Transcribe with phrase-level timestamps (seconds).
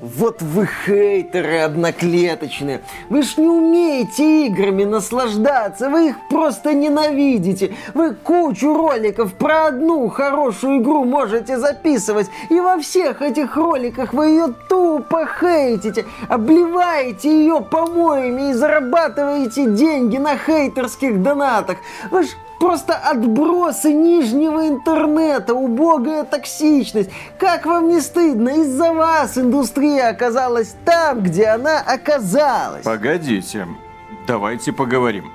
[0.00, 2.82] Вот вы хейтеры одноклеточные.
[3.08, 7.74] Вы ж не умеете играми наслаждаться, вы их просто ненавидите.
[7.94, 14.28] Вы кучу роликов про одну хорошую игру можете записывать, и во всех этих роликах вы
[14.28, 21.78] ее тупо хейтите, обливаете ее помоями и зарабатываете деньги на хейтерских донатах.
[22.10, 22.28] Вы ж
[22.58, 27.10] Просто отбросы нижнего интернета, убогая токсичность.
[27.38, 28.48] Как вам не стыдно?
[28.62, 32.84] Из-за вас индустрия оказалась там, где она оказалась.
[32.84, 33.68] Погодите,
[34.26, 35.32] давайте поговорим.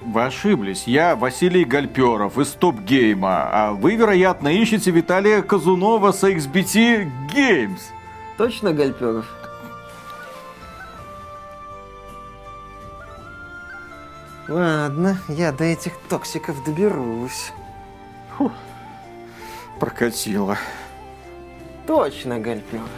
[0.00, 0.84] Вы ошиблись.
[0.86, 7.80] Я Василий Гальперов из Топ Гейма, а вы, вероятно, ищете Виталия Казунова с XBT Games.
[8.36, 9.26] Точно, Гальперов?
[14.48, 17.52] Ладно, я до этих токсиков доберусь.
[18.36, 18.52] Фух,
[19.80, 20.58] прокатило.
[21.86, 22.88] Точно, Гальперов.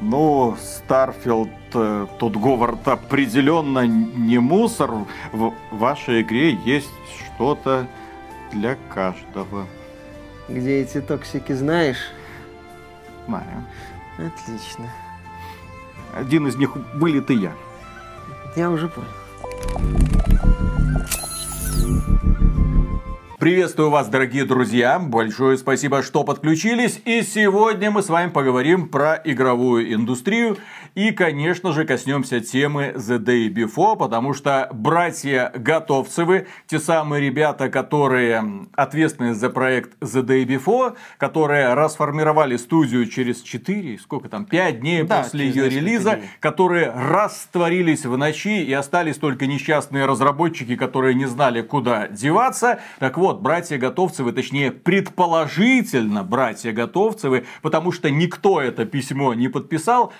[0.00, 4.90] Ну, Starfield, э, Тодд Говард определенно не мусор.
[5.32, 7.86] В вашей игре есть что-то
[8.52, 9.66] для каждого.
[10.48, 12.12] Где эти токсики, знаешь?
[13.26, 13.64] Знаю.
[14.16, 14.86] Отлично.
[16.14, 17.52] Один из них вылет и я.
[18.56, 20.59] Я уже понял.
[23.40, 24.98] Приветствую вас, дорогие друзья.
[24.98, 27.00] Большое спасибо, что подключились.
[27.06, 30.58] И сегодня мы с вами поговорим про игровую индустрию.
[30.94, 37.68] И, конечно же, коснемся темы The Day Before, потому что братья Готовцевы, те самые ребята,
[37.68, 44.80] которые ответственны за проект The Day Before, которые расформировали студию через 4, сколько там, 5
[44.80, 46.30] дней да, после ее релиза, дней.
[46.40, 52.80] которые растворились в ночи и остались только несчастные разработчики, которые не знали, куда деваться.
[52.98, 60.12] Так вот, братья Готовцевы, точнее, предположительно братья Готовцевы, потому что никто это письмо не подписал,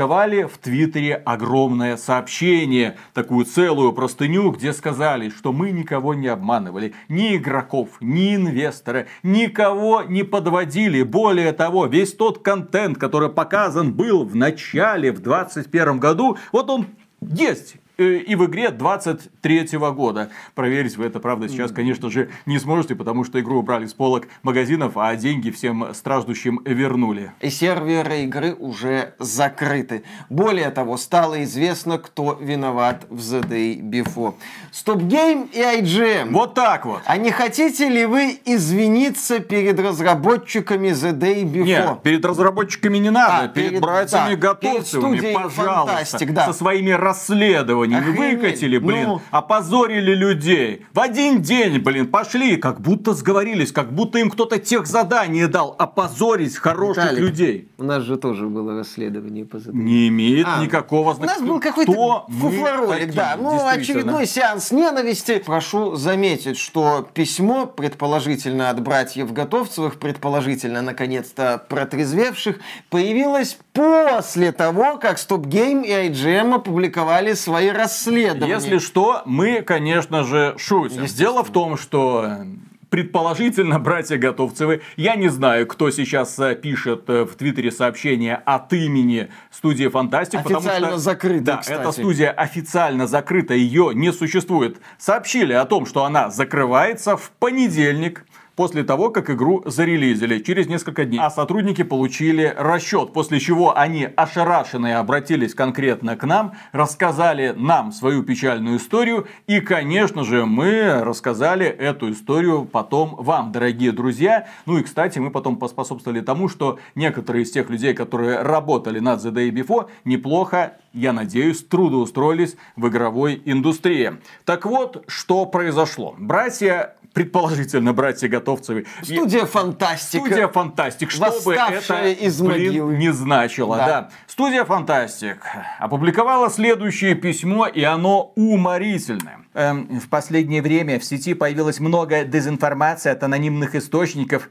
[0.00, 6.94] опубликовали в Твиттере огромное сообщение, такую целую простыню, где сказали, что мы никого не обманывали,
[7.08, 11.02] ни игроков, ни инвестора, никого не подводили.
[11.02, 16.86] Более того, весь тот контент, который показан был в начале, в 2021 году, вот он
[17.20, 20.30] есть и в игре 23 года.
[20.54, 24.28] Проверить вы это, правда, сейчас, конечно же, не сможете, потому что игру убрали с полок
[24.42, 27.32] магазинов, а деньги всем страждущим вернули.
[27.40, 30.02] И серверы игры уже закрыты.
[30.28, 34.34] Более того, стало известно, кто виноват в The Day Before.
[34.72, 36.30] Stop Game и IGM.
[36.30, 37.02] Вот так вот.
[37.04, 41.64] А не хотите ли вы извиниться перед разработчиками The Day Before?
[41.64, 46.46] Нет, перед разработчиками не надо, а, перед, перед братьями да, Готовцевыми, пожалуйста, да.
[46.46, 49.22] со своими расследованиями не выкатили, блин, ну...
[49.30, 50.86] опозорили людей.
[50.92, 55.74] В один день, блин, пошли, как будто сговорились, как будто им кто-то тех задание дал,
[55.78, 57.68] опозорить хороших Виталик, людей.
[57.78, 59.84] У нас же тоже было расследование по заданию.
[59.84, 61.38] Не имеет а, никакого значения.
[61.38, 65.42] У нас был какой-то фуфлоролик, да, ну, очередной сеанс ненависти.
[65.44, 72.58] Прошу заметить, что письмо, предположительно от братьев Готовцевых, предположительно, наконец-то протрезвевших,
[72.88, 78.54] появилось после того, как Stop Game и IGM опубликовали свои расследования.
[78.54, 81.04] Если что, мы, конечно же, шутим.
[81.06, 82.44] Дело в том, что
[82.90, 84.82] предположительно, братья Готовцевы.
[84.96, 90.40] Я не знаю, кто сейчас э, пишет э, в Твиттере сообщение от имени студии Фантастик.
[90.40, 91.80] Официально что, закрыта, Да, кстати.
[91.80, 94.78] эта студия официально закрыта, ее не существует.
[94.98, 98.26] Сообщили о том, что она закрывается в понедельник
[98.56, 101.20] после того, как игру зарелизили через несколько дней.
[101.20, 108.22] А сотрудники получили расчет, после чего они ошарашенные обратились конкретно к нам, рассказали нам свою
[108.22, 114.46] печальную историю и, конечно же, мы рассказали эту историю потом вам, дорогие друзья.
[114.66, 119.24] Ну и, кстати, мы потом поспособствовали тому, что некоторые из тех людей, которые работали над
[119.24, 124.14] The Day Before, неплохо я надеюсь, трудоустроились в игровой индустрии.
[124.44, 126.14] Так вот, что произошло.
[126.18, 128.86] Братья предположительно, братья Готовцевы.
[129.02, 130.26] Студия Фантастика.
[130.26, 133.76] Студия Фантастик, что бы это, из блин, не значило.
[133.76, 133.86] Да.
[133.86, 134.10] да.
[134.26, 135.42] Студия Фантастик
[135.78, 139.40] опубликовала следующее письмо, и оно уморительное.
[139.52, 144.48] Эм, в последнее время в сети появилось много дезинформации от анонимных источников,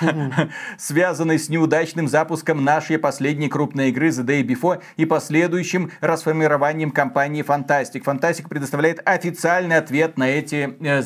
[0.78, 7.44] связанной с неудачным запуском нашей последней крупной игры The Day Before и последующим расформированием компании
[7.44, 8.02] Fantastic.
[8.02, 11.02] Fantastic предоставляет официальный ответ на эти э,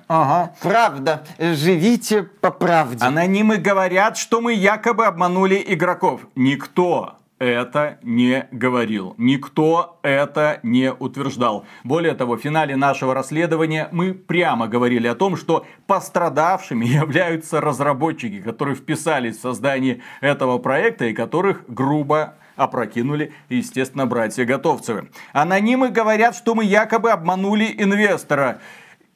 [0.00, 0.04] заявления.
[0.08, 0.52] Ага.
[0.60, 1.24] Правда.
[1.38, 3.04] Живите по правде.
[3.04, 6.22] Анонимы говорят, что мы якобы обманули игроков.
[6.34, 9.14] Никто это не говорил.
[9.16, 11.64] Никто это не утверждал.
[11.84, 18.40] Более того, в финале нашего расследования мы прямо говорили о том, что пострадавшими являются разработчики,
[18.40, 25.08] которые вписались в создание этого проекта и которых грубо опрокинули, естественно, братья-готовцевы.
[25.32, 28.60] Анонимы говорят, что мы якобы обманули инвестора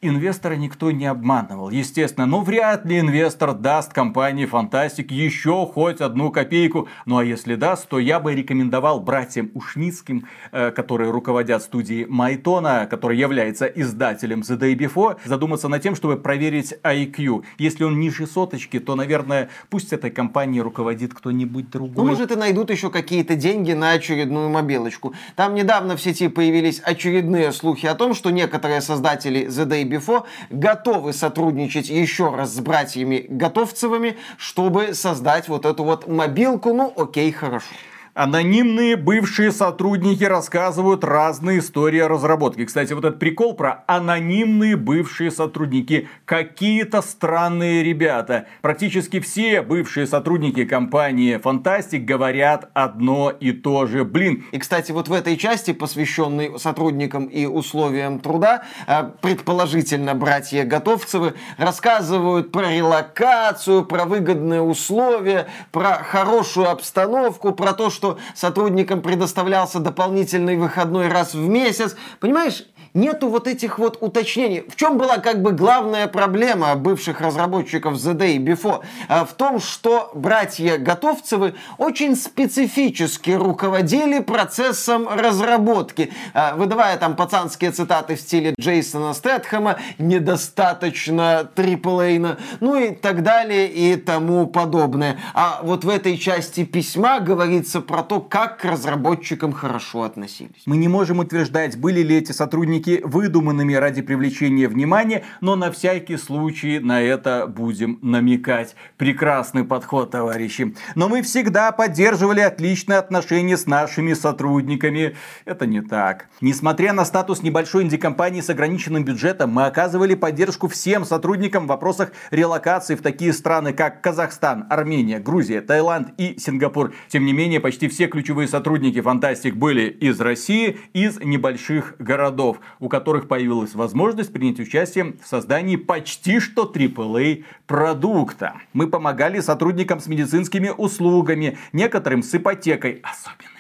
[0.08, 2.26] инвестора никто не обманывал, естественно.
[2.26, 6.88] Но вряд ли инвестор даст компании Фантастик еще хоть одну копейку.
[7.06, 12.86] Ну а если даст, то я бы рекомендовал братьям Ушницким, э, которые руководят студией Майтона,
[12.90, 17.44] который является издателем The Day Before, задуматься над тем, чтобы проверить IQ.
[17.58, 22.04] Если он ниже соточки, то, наверное, пусть этой компанией руководит кто-нибудь другой.
[22.04, 25.14] Ну, может, и найдут еще какие-то деньги на очередную мобилочку.
[25.36, 29.93] Там недавно в сети появились очередные слухи о том, что некоторые создатели The Day Before
[29.94, 36.72] Бифо готовы сотрудничать еще раз с братьями Готовцевыми, чтобы создать вот эту вот мобилку.
[36.74, 37.66] Ну, окей, хорошо.
[38.14, 42.64] Анонимные бывшие сотрудники рассказывают разные истории о разработке.
[42.64, 46.08] Кстати, вот этот прикол про анонимные бывшие сотрудники.
[46.24, 48.46] Какие-то странные ребята.
[48.62, 54.04] Практически все бывшие сотрудники компании Фантастик говорят одно и то же.
[54.04, 54.44] Блин.
[54.52, 61.34] И, кстати, вот в этой части, посвященной сотрудникам и условиям труда, э, предположительно, братья Готовцевы
[61.58, 69.78] рассказывают про релокацию, про выгодные условия, про хорошую обстановку, про то, что что сотрудникам предоставлялся
[69.78, 71.96] дополнительный выходной раз в месяц.
[72.20, 74.64] Понимаешь, нету вот этих вот уточнений.
[74.68, 78.82] В чем была как бы главная проблема бывших разработчиков ZD и Before?
[79.08, 87.72] А, в том, что братья Готовцевы очень специфически руководили процессом разработки, а, выдавая там пацанские
[87.72, 95.18] цитаты в стиле Джейсона Стэтхэма, недостаточно триплейна, ну и так далее и тому подобное.
[95.34, 100.62] А вот в этой части письма говорится про то, как к разработчикам хорошо относились.
[100.66, 105.70] Мы не можем утверждать, были ли эти сотрудники техники выдуманными ради привлечения внимания, но на
[105.70, 108.76] всякий случай на это будем намекать.
[108.96, 110.74] Прекрасный подход, товарищи.
[110.94, 115.16] Но мы всегда поддерживали отличные отношения с нашими сотрудниками.
[115.44, 116.28] Это не так.
[116.40, 122.12] Несмотря на статус небольшой инди-компании с ограниченным бюджетом, мы оказывали поддержку всем сотрудникам в вопросах
[122.30, 126.92] релокации в такие страны, как Казахстан, Армения, Грузия, Таиланд и Сингапур.
[127.08, 132.88] Тем не менее, почти все ключевые сотрудники Фантастик были из России, из небольших городов у
[132.88, 138.54] которых появилась возможность принять участие в создании почти что AAA продукта.
[138.72, 143.53] Мы помогали сотрудникам с медицинскими услугами, некоторым с ипотекой, особенно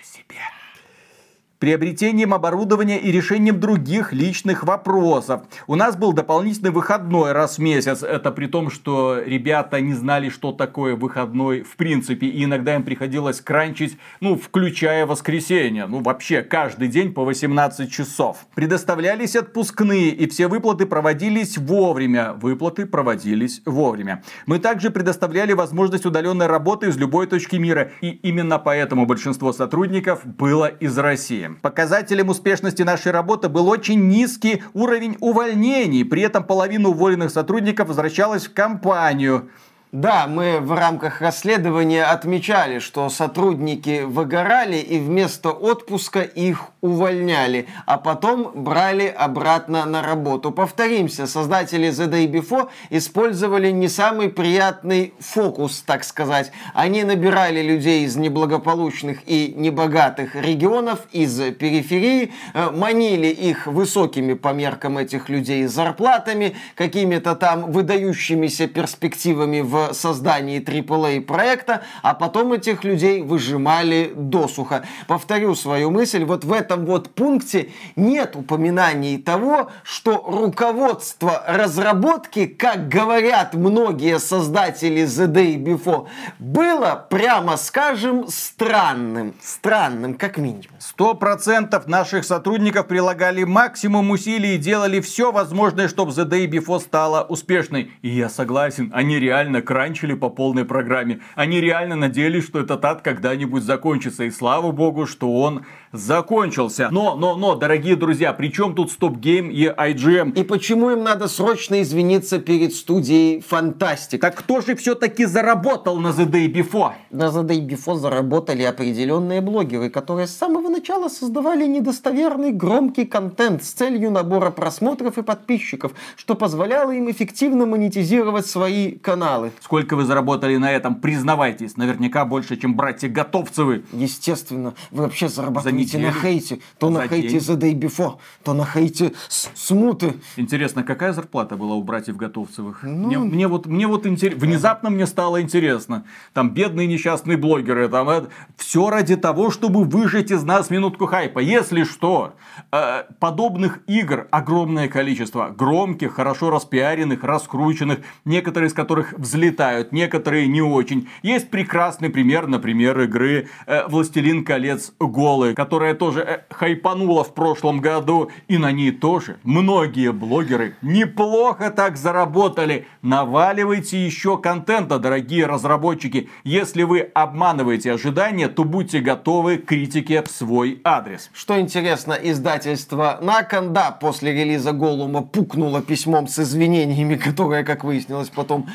[1.58, 5.42] приобретением оборудования и решением других личных вопросов.
[5.66, 8.02] У нас был дополнительный выходной раз в месяц.
[8.02, 12.26] Это при том, что ребята не знали, что такое выходной в принципе.
[12.26, 15.86] И иногда им приходилось кранчить, ну, включая воскресенье.
[15.86, 18.46] Ну, вообще, каждый день по 18 часов.
[18.54, 22.34] Предоставлялись отпускные, и все выплаты проводились вовремя.
[22.34, 24.22] Выплаты проводились вовремя.
[24.46, 27.90] Мы также предоставляли возможность удаленной работы из любой точки мира.
[28.00, 31.53] И именно поэтому большинство сотрудников было из России.
[31.62, 36.04] Показателем успешности нашей работы был очень низкий уровень увольнений.
[36.04, 39.50] При этом половина уволенных сотрудников возвращалась в компанию.
[39.94, 47.98] Да, мы в рамках расследования отмечали, что сотрудники выгорали и вместо отпуска их увольняли, а
[47.98, 50.50] потом брали обратно на работу.
[50.50, 56.50] Повторимся, создатели The Day Before использовали не самый приятный фокус, так сказать.
[56.74, 64.48] Они набирали людей из неблагополучных и небогатых регионов, из периферии, э, манили их высокими по
[64.52, 72.84] меркам этих людей зарплатами, какими-то там выдающимися перспективами в создании AAA проекта, а потом этих
[72.84, 74.84] людей выжимали досуха.
[75.06, 82.88] Повторю свою мысль, вот в этом вот пункте нет упоминаний того, что руководство разработки, как
[82.88, 86.06] говорят многие создатели The Day Before,
[86.38, 89.34] было, прямо скажем, странным.
[89.40, 90.66] Странным, как минимум.
[90.78, 96.80] Сто процентов наших сотрудников прилагали максимум усилий и делали все возможное, чтобы The Day Before
[96.80, 97.92] стала успешной.
[98.02, 101.18] И я согласен, они реально кранчили по полной программе.
[101.34, 104.22] Они реально надеялись, что этот ад когда-нибудь закончится.
[104.22, 106.90] И слава богу, что он закончился.
[106.92, 110.32] Но, но, но, дорогие друзья, при чем тут Stop Game и IGM?
[110.34, 114.20] И почему им надо срочно извиниться перед студией Фантастик?
[114.20, 116.92] Так кто же все-таки заработал на The Day Before?
[117.10, 123.64] На The Day Before заработали определенные блогеры, которые с самого начала создавали недостоверный громкий контент
[123.64, 129.50] с целью набора просмотров и подписчиков, что позволяло им эффективно монетизировать свои каналы.
[129.64, 130.96] Сколько вы заработали на этом?
[130.96, 131.78] Признавайтесь.
[131.78, 133.82] Наверняка больше, чем братья Готовцевы.
[133.94, 134.74] Естественно.
[134.90, 136.58] Вы вообще зарабатываете на хейте.
[136.78, 140.16] То на хейте The Day Before, то на хейте Смуты.
[140.36, 142.82] Интересно, какая зарплата была у братьев Готовцевых?
[142.82, 143.06] Ну...
[143.06, 144.38] Мне, мне вот, мне вот интерес...
[144.38, 146.04] внезапно мне стало интересно.
[146.34, 148.28] Там бедные несчастные блогеры, там это...
[148.58, 151.38] все ради того, чтобы выжать из нас минутку хайпа.
[151.38, 152.34] Если что,
[152.70, 155.48] э, подобных игр огромное количество.
[155.48, 159.53] Громких, хорошо распиаренных, раскрученных, некоторые из которых взлетают,
[159.90, 161.08] некоторые не очень.
[161.22, 167.80] Есть прекрасный пример, например, игры э, «Властелин колец голый», которая тоже э, хайпанула в прошлом
[167.80, 172.86] году, и на ней тоже многие блогеры неплохо так заработали.
[173.02, 176.28] Наваливайте еще контента, дорогие разработчики.
[176.44, 181.30] Если вы обманываете ожидания, то будьте готовы к критике в свой адрес.
[181.32, 188.28] Что интересно, издательство Након, да, после релиза Голума пукнуло письмом с извинениями, которое, как выяснилось,
[188.28, 188.68] потом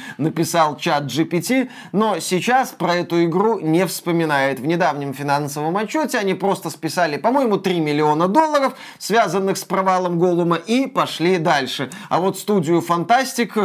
[0.60, 4.60] написал чат GPT, но сейчас про эту игру не вспоминает.
[4.60, 10.58] В недавнем финансовом отчете они просто списали, по-моему, 3 миллиона долларов, связанных с провалом Голума,
[10.58, 11.90] и пошли дальше.
[12.10, 13.56] А вот студию Фантастик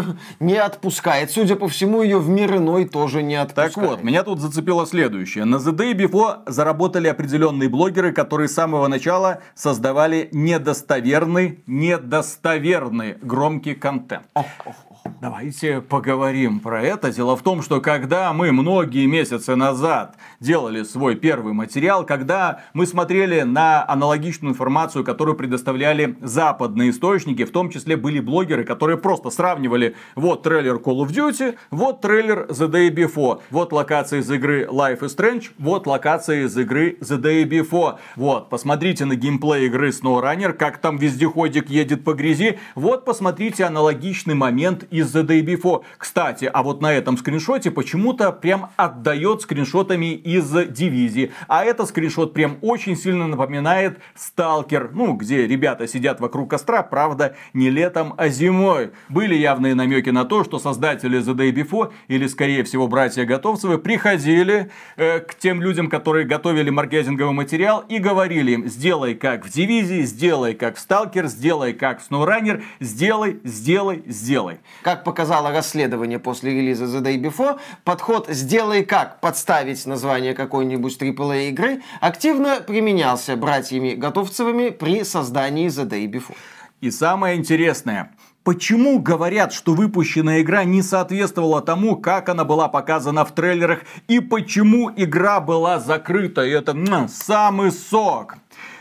[0.40, 1.30] не отпускает.
[1.30, 3.74] Судя по всему, ее в мир иной тоже не отпускает.
[3.74, 5.44] Так вот, меня тут зацепило следующее.
[5.44, 13.74] На The Day Before заработали определенные блогеры, которые с самого начала создавали недостоверный, недостоверный громкий
[13.74, 14.26] контент.
[14.34, 14.74] Ох, ох,
[15.20, 17.12] Давайте поговорим про это.
[17.12, 22.86] Дело в том, что когда мы многие месяцы назад делали свой первый материал, когда мы
[22.86, 29.28] смотрели на аналогичную информацию, которую предоставляли западные источники, в том числе были блогеры, которые просто
[29.28, 34.64] сравнивали вот трейлер Call of Duty, вот трейлер The Day Before, вот локация из игры
[34.70, 37.98] Life is Strange, вот локация из игры The Day Before.
[38.16, 42.58] Вот, посмотрите на геймплей игры SnowRunner, как там вездеходик едет по грязи.
[42.74, 45.82] Вот, посмотрите аналогичный момент из The Day Before.
[45.98, 51.32] Кстати, а вот на этом скриншоте почему-то прям отдает скриншотами из дивизии.
[51.48, 54.90] А этот скриншот прям очень сильно напоминает Сталкер.
[54.92, 58.92] Ну, где ребята сидят вокруг костра, правда, не летом, а зимой.
[59.08, 63.78] Были явные намеки на то, что создатели The Day Before, или скорее всего братья Готовцевы,
[63.78, 69.50] приходили э, к тем людям, которые готовили маркетинговый материал и говорили им, сделай как в
[69.50, 74.60] дивизии, сделай как в Сталкер, сделай как в SnowRunner, сделай, сделай, сделай.
[74.84, 81.48] Как показало расследование после релиза The Day Before, подход «сделай как» подставить название какой-нибудь AAA
[81.48, 86.36] игры активно применялся братьями Готовцевыми при создании The Day Before.
[86.82, 88.10] И самое интересное,
[88.42, 94.20] Почему говорят, что выпущенная игра не соответствовала тому, как она была показана в трейлерах, и
[94.20, 96.42] почему игра была закрыта?
[96.44, 98.36] И это м, самый сок.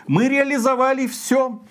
[0.06, 1.62] Мы реализовали все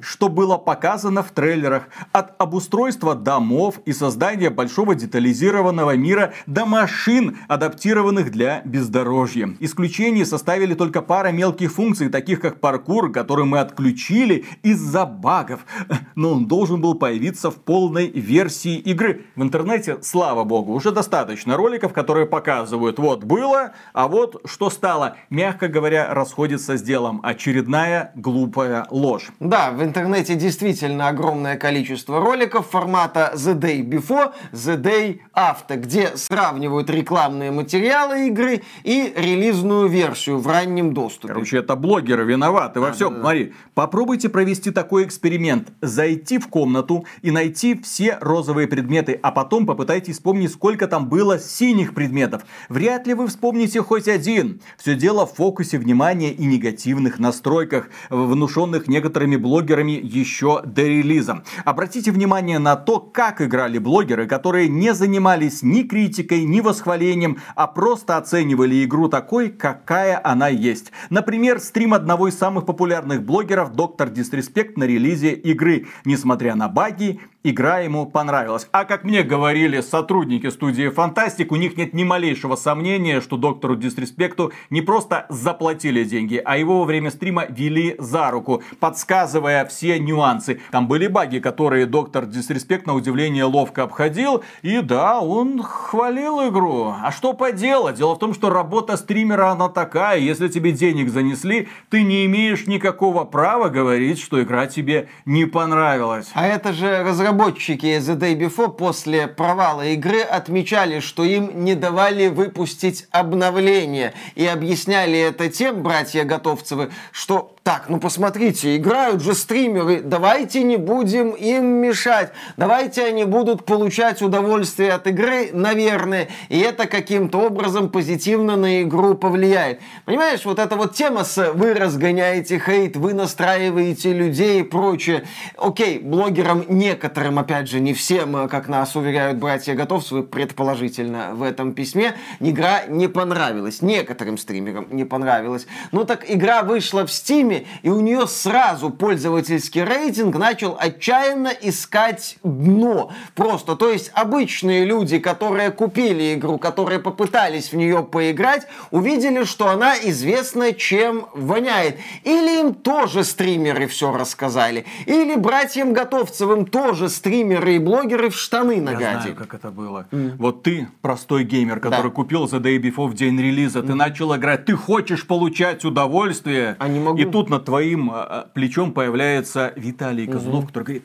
[0.00, 1.88] что было показано в трейлерах.
[2.12, 9.54] От обустройства домов и создания большого детализированного мира до машин, адаптированных для бездорожья.
[9.60, 15.66] Исключение составили только пара мелких функций, таких как паркур, который мы отключили из-за багов.
[16.14, 19.26] Но он должен был появиться в полной версии игры.
[19.36, 25.16] В интернете, слава богу, уже достаточно роликов, которые показывают, вот было, а вот что стало.
[25.28, 27.20] Мягко говоря, расходится с делом.
[27.22, 29.33] Очередная глупая ложь.
[29.40, 36.16] Да, в интернете действительно огромное количество роликов формата The Day Before, The Day After, где
[36.16, 41.34] сравнивают рекламные материалы игры и релизную версию в раннем доступе.
[41.34, 43.10] Короче, это блогеры виноваты во всем.
[43.10, 43.20] Да, да.
[43.22, 45.72] Смотри, попробуйте провести такой эксперимент.
[45.80, 51.40] Зайти в комнату и найти все розовые предметы, а потом попытайтесь вспомнить, сколько там было
[51.40, 52.42] синих предметов.
[52.68, 54.60] Вряд ли вы вспомните хоть один.
[54.78, 61.44] Все дело в фокусе внимания и негативных настройках, внушенных некоторыми некоторыми блогерами еще до релиза.
[61.64, 67.68] Обратите внимание на то, как играли блогеры, которые не занимались ни критикой, ни восхвалением, а
[67.68, 70.90] просто оценивали игру такой, какая она есть.
[71.10, 75.86] Например, стрим одного из самых популярных блогеров, Доктор Дисреспект, на релизе игры.
[76.04, 78.66] Несмотря на баги, игра ему понравилась.
[78.72, 83.76] А как мне говорили сотрудники студии Фантастик, у них нет ни малейшего сомнения, что доктору
[83.76, 88.62] Дисреспекту не просто заплатили деньги, а его во время стрима вели за руку,
[89.04, 90.60] подсказывая все нюансы.
[90.70, 96.94] Там были баги, которые доктор Дисреспект на удивление ловко обходил, и да, он хвалил игру.
[97.02, 97.96] А что поделать?
[97.96, 102.66] Дело в том, что работа стримера она такая, если тебе денег занесли, ты не имеешь
[102.66, 106.28] никакого права говорить, что игра тебе не понравилась.
[106.32, 112.28] А это же разработчики The Day Before после провала игры отмечали, что им не давали
[112.28, 114.14] выпустить обновление.
[114.34, 120.62] И объясняли это тем, братья Готовцевы, что так, ну посмотрите, игра играют же стримеры, давайте
[120.62, 127.38] не будем им мешать, давайте они будут получать удовольствие от игры, наверное, и это каким-то
[127.38, 129.80] образом позитивно на игру повлияет.
[130.04, 135.24] Понимаешь, вот эта вот тема с вы разгоняете хейт, вы настраиваете людей и прочее.
[135.56, 141.72] Окей, блогерам некоторым, опять же, не всем, как нас уверяют братья Готовцевы, предположительно в этом
[141.74, 143.82] письме, игра не понравилась.
[143.82, 145.66] Некоторым стримерам не понравилась.
[145.90, 152.38] Ну так игра вышла в Стиме, и у нее сразу пользовательский рейтинг начал отчаянно искать
[152.42, 153.12] дно.
[153.34, 159.68] Просто, то есть обычные люди, которые купили игру, которые попытались в нее поиграть, увидели, что
[159.68, 161.98] она известна чем воняет.
[162.24, 164.84] Или им тоже стримеры все рассказали.
[165.06, 169.04] Или братьям Готовцевым тоже стримеры и блогеры в штаны нагадили.
[169.04, 170.06] Я знаю, как это было.
[170.10, 170.36] Mm.
[170.38, 172.10] Вот ты, простой геймер, который да.
[172.10, 173.86] купил The Day Before в день релиза, mm.
[173.86, 177.18] ты начал играть, ты хочешь получать удовольствие, а не могу.
[177.18, 180.66] и тут над твоим а, плечом появляется Виталий Козлов, mm-hmm.
[180.66, 181.04] который говорит,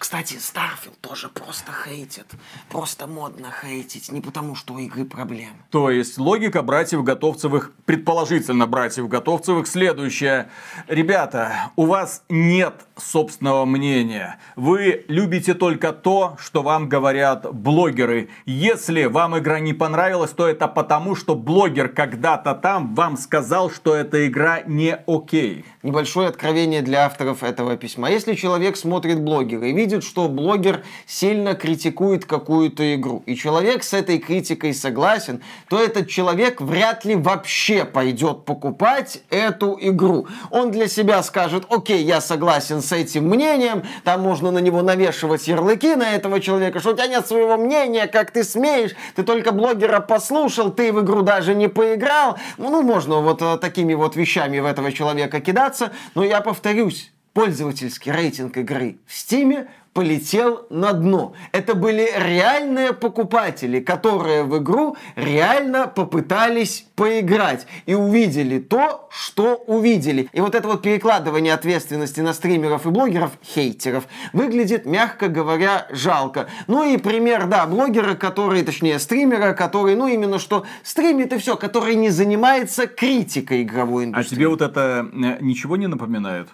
[0.00, 2.24] Кстати, Starfield тоже просто хейтит.
[2.70, 4.10] Просто модно хейтить.
[4.10, 5.52] Не потому, что у игры проблемы.
[5.70, 10.48] То есть, логика братьев Готовцевых, предположительно братьев Готовцевых, следующая.
[10.88, 14.38] Ребята, у вас нет собственного мнения.
[14.56, 18.30] Вы любите только то, что вам говорят блогеры.
[18.46, 23.94] Если вам игра не понравилась, то это потому, что блогер когда-то там вам сказал, что
[23.94, 25.66] эта игра не окей.
[25.82, 28.10] Небольшое откровение для авторов этого письма.
[28.10, 33.94] Если человек смотрит блогера и видит, что блогер сильно критикует какую-то игру, и человек с
[33.94, 40.26] этой критикой согласен, то этот человек вряд ли вообще пойдет покупать эту игру.
[40.50, 45.48] Он для себя скажет, окей, я согласен с этим мнением, там можно на него навешивать
[45.48, 49.50] ярлыки на этого человека, что у тебя нет своего мнения, как ты смеешь, ты только
[49.50, 52.36] блогера послушал, ты в игру даже не поиграл.
[52.58, 55.69] Ну, можно вот э, такими вот вещами в этого человека кидаться,
[56.14, 61.34] но я повторюсь, пользовательский рейтинг игры в Стиме полетел на дно.
[61.52, 70.28] Это были реальные покупатели, которые в игру реально попытались поиграть и увидели то, что увидели.
[70.32, 76.48] И вот это вот перекладывание ответственности на стримеров и блогеров, хейтеров, выглядит, мягко говоря, жалко.
[76.66, 81.56] Ну и пример, да, блогера, который, точнее, стримера, который, ну именно что стримит и все,
[81.56, 84.34] который не занимается критикой игровой индустрии.
[84.34, 86.48] А тебе вот это э, ничего не напоминает?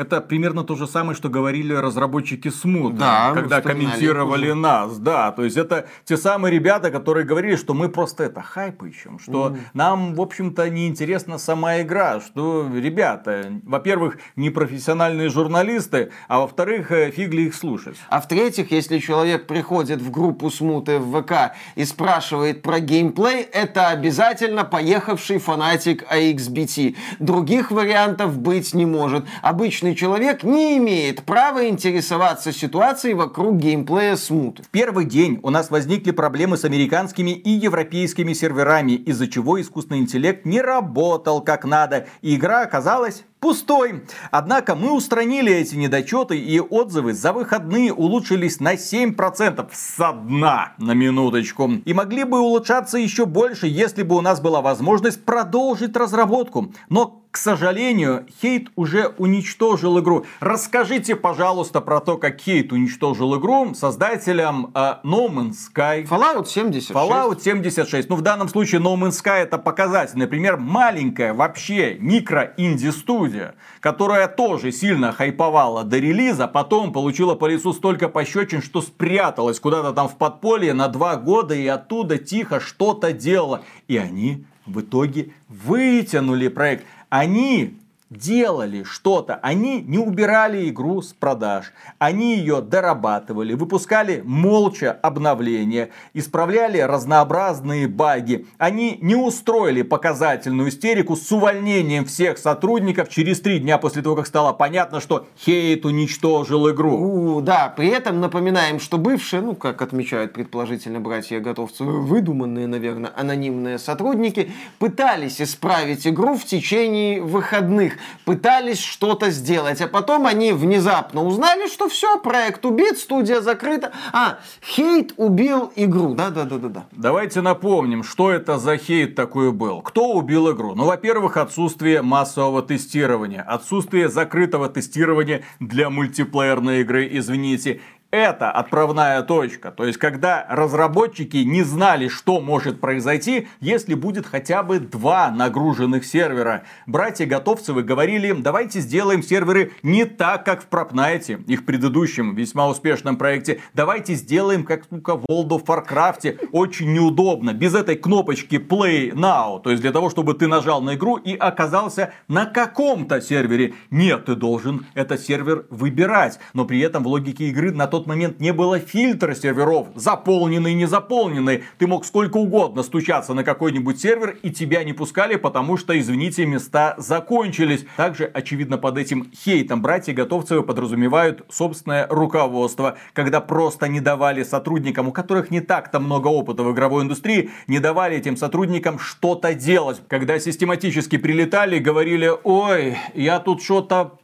[0.00, 4.54] Это примерно то же самое, что говорили разработчики Смут, да, когда комментировали уже.
[4.54, 4.98] нас.
[4.98, 9.18] Да, то есть это те самые ребята, которые говорили, что мы просто это хайп ищем,
[9.18, 9.58] что mm.
[9.74, 16.90] нам, в общем-то, не интересна сама игра, что ребята, во-первых, не профессиональные журналисты, а во-вторых,
[16.92, 17.98] э, фиг ли их слушать.
[18.08, 23.88] А в-третьих, если человек приходит в группу Смуты в ВК и спрашивает про геймплей, это
[23.88, 26.96] обязательно поехавший фанатик AXBT.
[27.18, 29.26] Других вариантов быть не может.
[29.42, 34.60] Обычный обычный человек не имеет права интересоваться ситуацией вокруг геймплея смут.
[34.60, 40.00] В первый день у нас возникли проблемы с американскими и европейскими серверами, из-за чего искусственный
[40.00, 44.04] интеллект не работал как надо, и игра оказалась пустой.
[44.30, 50.92] Однако мы устранили эти недочеты и отзывы за выходные улучшились на 7% со дна на
[50.92, 51.70] минуточку.
[51.84, 56.72] И могли бы улучшаться еще больше, если бы у нас была возможность продолжить разработку.
[56.88, 60.26] Но к сожалению, хейт уже уничтожил игру.
[60.40, 66.08] Расскажите, пожалуйста, про то, как хейт уничтожил игру создателям э, No Man's Sky.
[66.08, 66.90] Fallout 76.
[66.90, 68.08] Fallout 76.
[68.08, 70.18] Ну, в данном случае No Man's Sky это показатель.
[70.18, 78.08] Например, маленькая вообще микро-инди-студия, которая тоже сильно хайповала до релиза, потом получила по лицу столько
[78.08, 83.62] пощечин, что спряталась куда-то там в подполье на два года и оттуда тихо что-то делала.
[83.86, 86.84] И они в итоге вытянули проект.
[87.10, 87.79] Они
[88.10, 89.36] делали что-то.
[89.36, 91.72] Они не убирали игру с продаж.
[91.98, 98.46] Они ее дорабатывали, выпускали молча обновления, исправляли разнообразные баги.
[98.58, 104.26] Они не устроили показательную истерику с увольнением всех сотрудников через три дня после того, как
[104.26, 106.96] стало понятно, что хейт уничтожил игру.
[106.96, 113.78] У, да, при этом напоминаем, что бывшие, ну, как отмечают предположительно братья-готовцы, выдуманные, наверное, анонимные
[113.78, 121.68] сотрудники, пытались исправить игру в течение выходных пытались что-то сделать, а потом они внезапно узнали,
[121.68, 123.92] что все, проект убит, студия закрыта.
[124.12, 126.14] А, хейт убил игру.
[126.14, 126.84] Да-да-да-да-да.
[126.92, 129.82] Давайте напомним, что это за хейт такой был.
[129.82, 130.74] Кто убил игру?
[130.74, 137.80] Ну, во-первых, отсутствие массового тестирования, отсутствие закрытого тестирования для мультиплеерной игры, извините,
[138.10, 139.70] это отправная точка.
[139.70, 146.04] То есть, когда разработчики не знали, что может произойти, если будет хотя бы два нагруженных
[146.04, 146.64] сервера.
[146.86, 153.16] Братья Готовцевы говорили давайте сделаем серверы не так, как в Пропнайте, их предыдущем весьма успешном
[153.16, 153.60] проекте.
[153.74, 156.48] Давайте сделаем, как сука, в World of Warcraft.
[156.52, 157.52] Очень неудобно.
[157.52, 159.60] Без этой кнопочки Play Now.
[159.60, 163.74] То есть, для того, чтобы ты нажал на игру и оказался на каком-то сервере.
[163.90, 166.38] Нет, ты должен этот сервер выбирать.
[166.54, 170.72] Но при этом в логике игры на тот тот момент не было фильтра серверов, заполненный,
[170.72, 171.64] не заполненный.
[171.76, 176.46] Ты мог сколько угодно стучаться на какой-нибудь сервер, и тебя не пускали, потому что, извините,
[176.46, 177.84] места закончились.
[177.98, 185.08] Также, очевидно, под этим хейтом братья Готовцевы подразумевают собственное руководство, когда просто не давали сотрудникам,
[185.08, 190.00] у которых не так-то много опыта в игровой индустрии, не давали этим сотрудникам что-то делать.
[190.08, 194.18] Когда систематически прилетали, говорили, ой, я тут что-то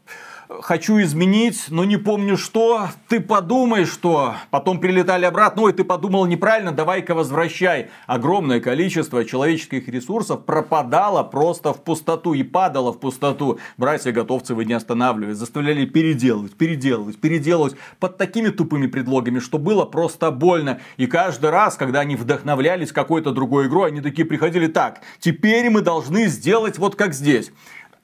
[0.48, 4.34] хочу изменить, но не помню что, ты подумай что.
[4.50, 7.90] Потом прилетали обратно, ой, ты подумал неправильно, давай-ка возвращай.
[8.06, 13.58] Огромное количество человеческих ресурсов пропадало просто в пустоту и падало в пустоту.
[13.76, 20.30] Братья Готовцевы не останавливались, заставляли переделывать, переделывать, переделывать под такими тупыми предлогами, что было просто
[20.30, 20.80] больно.
[20.96, 25.80] И каждый раз, когда они вдохновлялись какой-то другой игрой, они такие приходили, так, теперь мы
[25.80, 27.50] должны сделать вот как здесь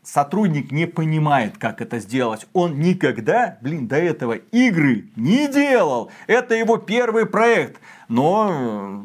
[0.02, 2.46] сотрудник не понимает, как это сделать.
[2.52, 6.10] Он никогда, блин, до этого игры не делал.
[6.26, 7.80] Это его первый проект.
[8.12, 9.02] Но,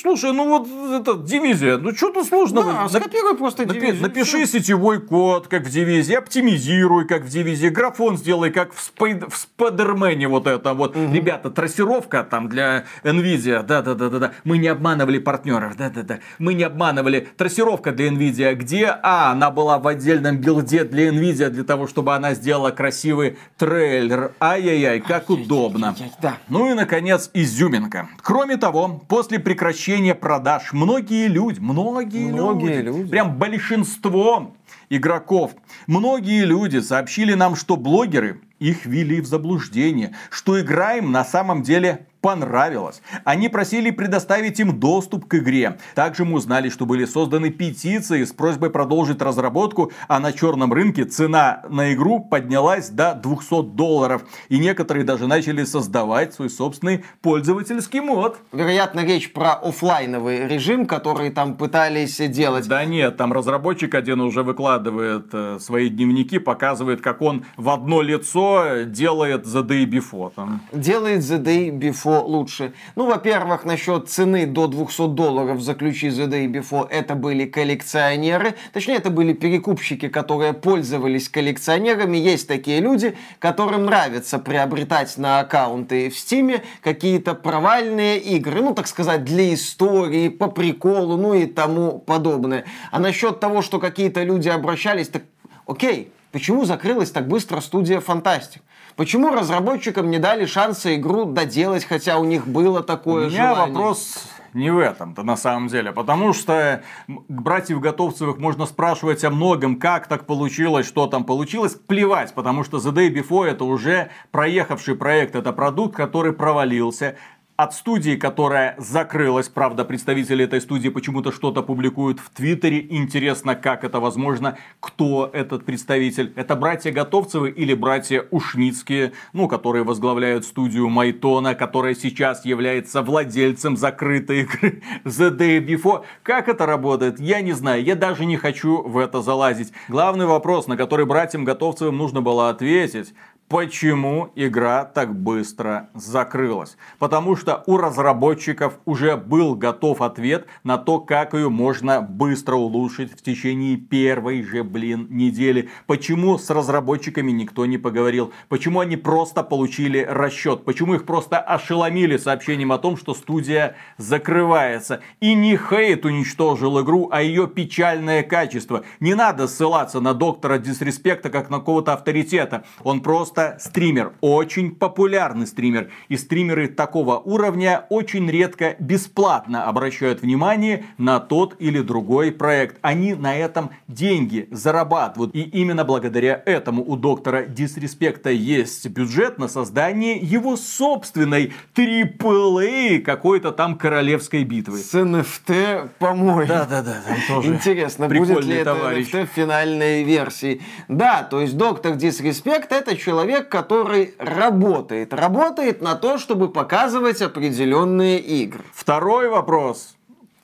[0.00, 2.72] слушай, ну вот это дивизия, ну что тут сложного?
[2.72, 4.02] Да, скопируй просто напи- дивизию.
[4.02, 4.58] Напиши все.
[4.58, 9.36] сетевой код, как в дивизии, оптимизируй, как в дивизии, графон сделай, как в, спайд- в
[9.36, 10.96] Спайдермене вот это вот.
[10.96, 11.12] Угу.
[11.12, 14.32] Ребята, трассировка там для Nvidia, да-да-да-да-да.
[14.44, 16.20] Мы не обманывали партнеров, да-да-да.
[16.38, 17.28] Мы не обманывали.
[17.36, 22.14] Трассировка для Nvidia, где, а, она была в отдельном билде для Nvidia, для того, чтобы
[22.14, 24.32] она сделала красивый трейлер.
[24.40, 25.94] Ай-яй-яй, как удобно.
[26.22, 26.38] Да.
[26.48, 28.08] Ну и, наконец, изюминка.
[28.30, 34.52] Кроме того, после прекращения продаж многие люди, многие, многие люди, люди, прям большинство
[34.88, 35.56] игроков,
[35.88, 41.64] многие люди сообщили нам, что блогеры их ввели в заблуждение, что игра им на самом
[41.64, 43.02] деле понравилось.
[43.24, 45.78] Они просили предоставить им доступ к игре.
[45.94, 51.04] Также мы узнали, что были созданы петиции с просьбой продолжить разработку, а на черном рынке
[51.04, 54.22] цена на игру поднялась до 200 долларов.
[54.48, 58.38] И некоторые даже начали создавать свой собственный пользовательский мод.
[58.52, 62.68] Вероятно, речь про офлайновый режим, который там пытались делать.
[62.68, 68.02] Да нет, там разработчик один уже выкладывает э, свои дневники, показывает, как он в одно
[68.02, 70.32] лицо делает The Day Before.
[70.34, 70.60] Там.
[70.72, 72.72] Делает The Day Before Before лучше?
[72.96, 78.54] Ну, во-первых, насчет цены до 200 долларов за ключи The Day Before это были коллекционеры.
[78.72, 82.16] Точнее, это были перекупщики, которые пользовались коллекционерами.
[82.16, 88.62] Есть такие люди, которым нравится приобретать на аккаунты в Steam какие-то провальные игры.
[88.62, 92.64] Ну, так сказать, для истории, по приколу, ну и тому подобное.
[92.90, 95.22] А насчет того, что какие-то люди обращались, так
[95.66, 98.62] окей, почему закрылась так быстро студия Фантастик?
[98.96, 103.74] Почему разработчикам не дали шанса игру доделать, хотя у них было такое у меня желание?
[103.74, 105.92] вопрос не в этом-то на самом деле.
[105.92, 111.74] Потому что братьев Готовцевых можно спрашивать о многом, как так получилось, что там получилось.
[111.74, 117.16] Плевать, потому что The Day Before это уже проехавший проект, это продукт, который провалился
[117.62, 119.50] от студии, которая закрылась.
[119.50, 122.86] Правда, представители этой студии почему-то что-то публикуют в Твиттере.
[122.88, 126.32] Интересно, как это возможно, кто этот представитель.
[126.36, 133.76] Это братья Готовцевы или братья Ушницкие, ну, которые возглавляют студию Майтона, которая сейчас является владельцем
[133.76, 136.04] закрытой игры The Day Before.
[136.22, 137.84] Как это работает, я не знаю.
[137.84, 139.70] Я даже не хочу в это залазить.
[139.88, 143.12] Главный вопрос, на который братьям Готовцевым нужно было ответить,
[143.50, 146.76] почему игра так быстро закрылась.
[147.00, 153.12] Потому что у разработчиков уже был готов ответ на то, как ее можно быстро улучшить
[153.12, 155.68] в течение первой же, блин, недели.
[155.88, 158.32] Почему с разработчиками никто не поговорил?
[158.48, 160.64] Почему они просто получили расчет?
[160.64, 165.00] Почему их просто ошеломили сообщением о том, что студия закрывается?
[165.18, 168.84] И не хейт уничтожил игру, а ее печальное качество.
[169.00, 172.62] Не надо ссылаться на доктора дисреспекта как на какого-то авторитета.
[172.84, 175.90] Он просто просто стример, очень популярный стример.
[176.08, 182.78] И стримеры такого уровня очень редко бесплатно обращают внимание на тот или другой проект.
[182.82, 185.34] Они на этом деньги зарабатывают.
[185.34, 193.52] И именно благодаря этому у доктора Дисреспекта есть бюджет на создание его собственной AAA какой-то
[193.52, 194.78] там королевской битвы.
[194.78, 196.46] С NFT, по-моему.
[196.46, 200.60] Да-да-да, там тоже Интересно, будет ли это NFT в финальной версии.
[200.88, 205.14] Да, то есть доктор Дисреспект это человек, человек, который работает.
[205.14, 208.64] Работает на то, чтобы показывать определенные игры.
[208.72, 209.96] Второй вопрос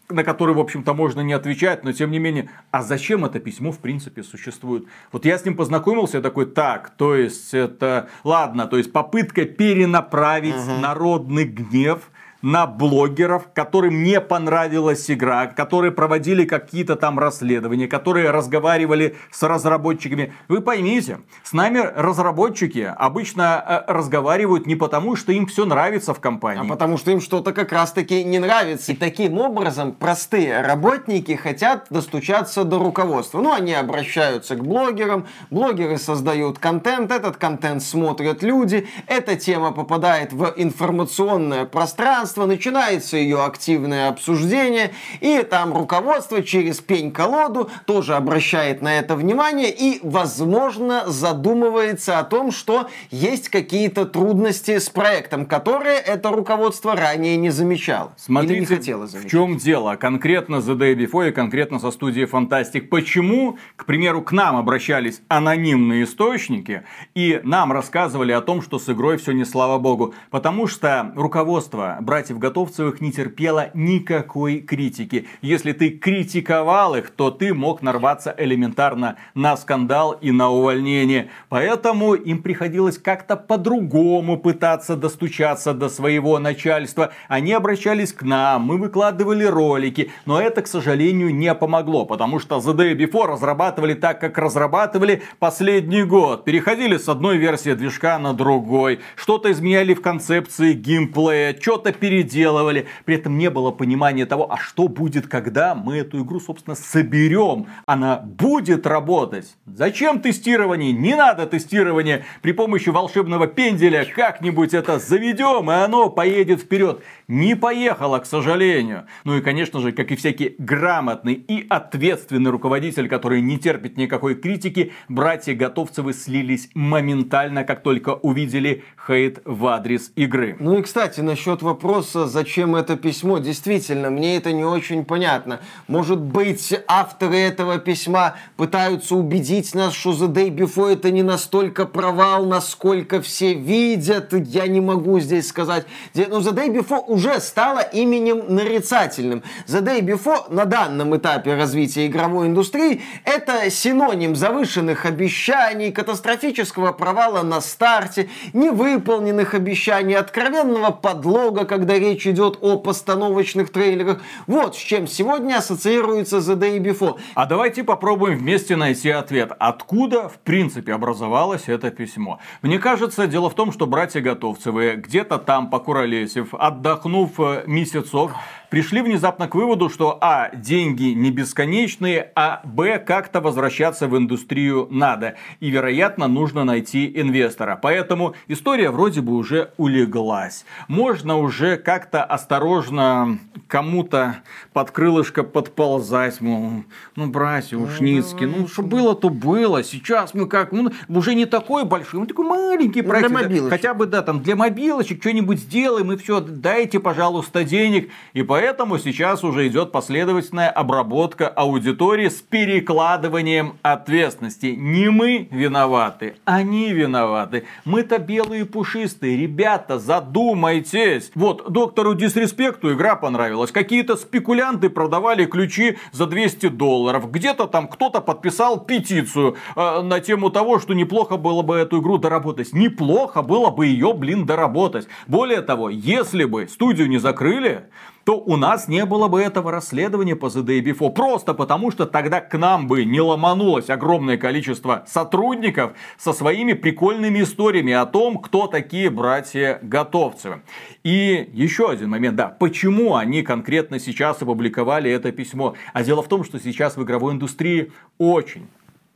[0.09, 3.72] на который, в общем-то, можно не отвечать, но тем не менее, а зачем это письмо,
[3.72, 4.85] в принципе, существует?
[5.11, 9.46] Вот я с ним познакомился, я такой, так, то есть это, ладно, то есть попытка
[9.46, 10.79] перенаправить угу.
[10.81, 12.09] народный гнев
[12.42, 20.33] на блогеров, которым не понравилась игра, которые проводили какие-то там расследования, которые разговаривали с разработчиками.
[20.49, 26.20] Вы поймите, с нами разработчики обычно э, разговаривают не потому, что им все нравится в
[26.20, 26.64] компании.
[26.64, 28.92] А потому что им что-то как раз-таки не нравится.
[28.92, 33.40] И таким образом простые работники хотят достучаться до руководства.
[33.40, 40.33] Ну, они обращаются к блогерам, блогеры создают контент, этот контент смотрят люди, эта тема попадает
[40.33, 48.83] в информационное пространство, пространство, начинается ее активное обсуждение, и там руководство через пень-колоду тоже обращает
[48.83, 55.99] на это внимание и, возможно, задумывается о том, что есть какие-то трудности с проектом, которые
[55.99, 58.12] это руководство ранее не замечало.
[58.17, 59.29] Смотрите, не хотело замечать.
[59.29, 59.97] в чем дело.
[59.97, 62.89] Конкретно The Day Before и конкретно со студией Fantastic.
[62.89, 66.83] Почему, к примеру, к нам обращались анонимные источники
[67.15, 70.15] и нам рассказывали о том, что с игрой все не слава богу?
[70.31, 75.27] Потому что руководство братьев Готовцевых не терпело никакой критики.
[75.43, 81.29] Если ты критиковал их, то ты мог нарваться элементарно на скандал и на увольнение.
[81.51, 87.13] Поэтому им приходилось как-то по-другому пытаться достучаться до своего начальства.
[87.29, 92.57] Они обращались к нам, мы выкладывали ролики, но это, к сожалению, не помогло, потому что
[92.61, 96.47] The Day Before разрабатывали так, как разрабатывали последний год.
[96.47, 102.87] Переходили с одной версии движка на другой, что-то изменяли в концепции геймплея, что-то переделывали.
[103.05, 107.66] При этом не было понимания того, а что будет, когда мы эту игру, собственно, соберем.
[107.85, 109.57] Она будет работать.
[109.66, 110.92] Зачем тестирование?
[110.92, 112.25] Не надо тестирования.
[112.42, 117.03] При помощи волшебного пенделя как-нибудь это заведем, и оно поедет вперед.
[117.27, 119.07] Не поехало, к сожалению.
[119.25, 124.37] Ну и, конечно же, как и всякий грамотный и ответственный руководитель, который не терпит никакой
[124.37, 130.57] критики, братья Готовцевы слились моментально, как только увидели хейт в адрес игры.
[130.61, 135.61] Ну и, кстати, насчет вопроса, зачем это письмо, действительно, мне это не очень понятно.
[135.87, 141.87] Может быть, авторы этого письма пытаются убедить нас, что The Day Before это не настолько
[141.87, 145.87] провал, насколько все видят, я не могу здесь сказать.
[146.15, 149.43] Но The Day Before уже стало именем нарицательным.
[149.69, 157.43] The Day Before на данном этапе развития игровой индустрии это синоним завышенных обещаний, катастрофического провала
[157.43, 164.20] на старте, не вы невыполненных обещаний, откровенного подлога, когда речь идет о постановочных трейлерах.
[164.49, 167.16] Вот с чем сегодня ассоциируется The Day Before.
[167.35, 169.53] А давайте попробуем вместе найти ответ.
[169.61, 172.40] Откуда, в принципе, образовалось это письмо?
[172.62, 178.33] Мне кажется, дело в том, что братья Готовцевы где-то там, покуролесив, отдохнув э, месяцов,
[178.71, 184.89] пришли внезапно к выводу, что а, деньги не бесконечные, а б, как-то возвращаться в индустрию
[184.91, 185.37] надо.
[185.61, 187.79] И, вероятно, нужно найти инвестора.
[187.81, 190.65] Поэтому история вроде бы уже улеглась.
[190.89, 194.37] Можно уже как-то осторожно кому-то
[194.73, 196.85] под крылышко подползать, мол,
[197.17, 199.83] ну, братья Ушницкие, ну, что было, то было.
[199.83, 203.29] Сейчас мы как, ну, уже не такой большой, мы такой маленький ну, проект.
[203.29, 203.71] Для мобилочек.
[203.71, 208.11] Хотя бы, да, там, для мобилочек что-нибудь сделаем, и все, дайте, пожалуйста, денег.
[208.33, 214.75] И Поэтому сейчас уже идет последовательная обработка аудитории с перекладыванием ответственности.
[214.79, 217.66] Не мы виноваты, они виноваты.
[217.85, 219.37] Мы-то белые пушистые.
[219.37, 221.33] Ребята, задумайтесь.
[221.35, 223.73] Вот, доктору Дисреспекту игра понравилась.
[223.73, 227.31] Какие-то спекулянты продавали ключи за 200 долларов.
[227.31, 232.16] Где-то там кто-то подписал петицию э, на тему того, что неплохо было бы эту игру
[232.16, 232.73] доработать.
[232.73, 235.09] Неплохо было бы ее, блин, доработать.
[235.27, 237.90] Более того, если бы студию не закрыли,
[238.27, 241.12] то у нас не было бы этого расследования по The Day Before.
[241.12, 247.43] Просто потому, что тогда к нам бы не ломанулось огромное количество сотрудников со своими прикольными
[247.43, 250.62] историями о том, кто такие братья Готовцевы.
[251.05, 255.75] И еще один момент, да, почему они конкретно сейчас опубликовали это письмо.
[255.93, 258.67] А дело в том, что сейчас в игровой индустрии очень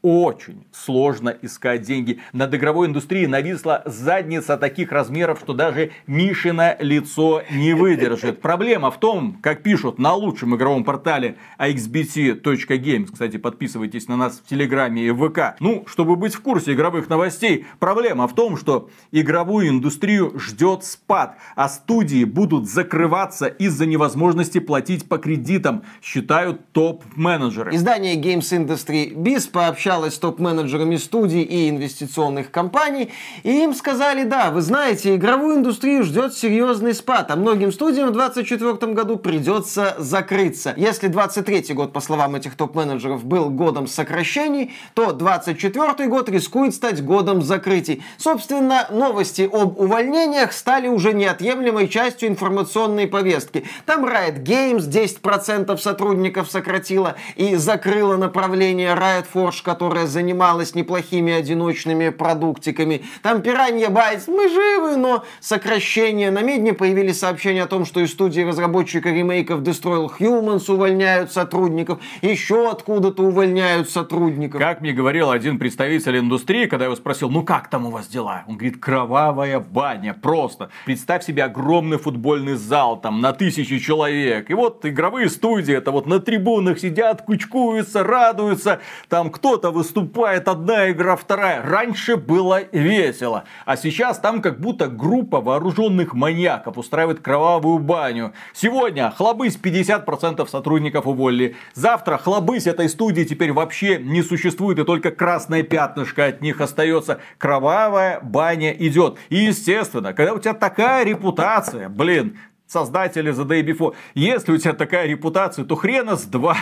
[0.03, 2.21] очень сложно искать деньги.
[2.33, 8.41] Над игровой индустрией нависла задница таких размеров, что даже Мишина лицо не выдержит.
[8.43, 14.49] Проблема в том, как пишут на лучшем игровом портале axbt.games, кстати, подписывайтесь на нас в
[14.49, 19.69] Телеграме и ВК, ну, чтобы быть в курсе игровых новостей, проблема в том, что игровую
[19.69, 27.75] индустрию ждет спад, а студии будут закрываться из-за невозможности платить по кредитам, считают топ-менеджеры.
[27.75, 33.11] Издание Games Industry Biz пообщалось общалась с топ-менеджерами студий и инвестиционных компаний,
[33.43, 38.13] и им сказали, да, вы знаете, игровую индустрию ждет серьезный спад, а многим студиям в
[38.13, 40.75] 2024 году придется закрыться.
[40.77, 47.05] Если 2023 год, по словам этих топ-менеджеров, был годом сокращений, то 2024 год рискует стать
[47.05, 48.05] годом закрытий.
[48.17, 53.65] Собственно, новости об увольнениях стали уже неотъемлемой частью информационной повестки.
[53.87, 62.11] Там Riot Games 10% сотрудников сократила и закрыла направление Riot Forge, которое занималось неплохими одиночными
[62.11, 63.03] продуктиками.
[63.23, 66.31] Там Piranha Bytes, мы живы, но сокращение.
[66.31, 71.99] На Медне появились сообщения о том, что из студии разработчика ремейков Destroy Humans увольняют сотрудников,
[72.21, 74.61] еще откуда-то увольняют сотрудников.
[74.61, 78.07] Как мне говорил один представитель индустрии, когда я его спросил, ну как там у вас
[78.07, 78.45] дела?
[78.49, 80.69] Он говорит, кровавая баня, просто.
[80.85, 84.51] Представь себе огромный футбольный зал, там, на тысячи человек.
[84.51, 88.81] И вот игровые студии, это вот на трибунах сидят, кучкуются, радуются.
[89.09, 91.63] Там кто-то выступает, одна игра, вторая.
[91.63, 93.45] Раньше было весело.
[93.65, 98.33] А сейчас там как будто группа вооруженных маньяков устраивает кровавую баню.
[98.53, 101.57] Сегодня хлобысь 50% сотрудников уволили.
[101.75, 107.21] Завтра хлобысь этой студии теперь вообще не существует и только красное пятнышко от них остается.
[107.39, 109.19] Кровавая баня идет.
[109.29, 112.39] И естественно, когда у тебя такая репутация, блин,
[112.71, 113.95] создатели The Day Before.
[114.15, 116.57] Если у тебя такая репутация, то хрена с два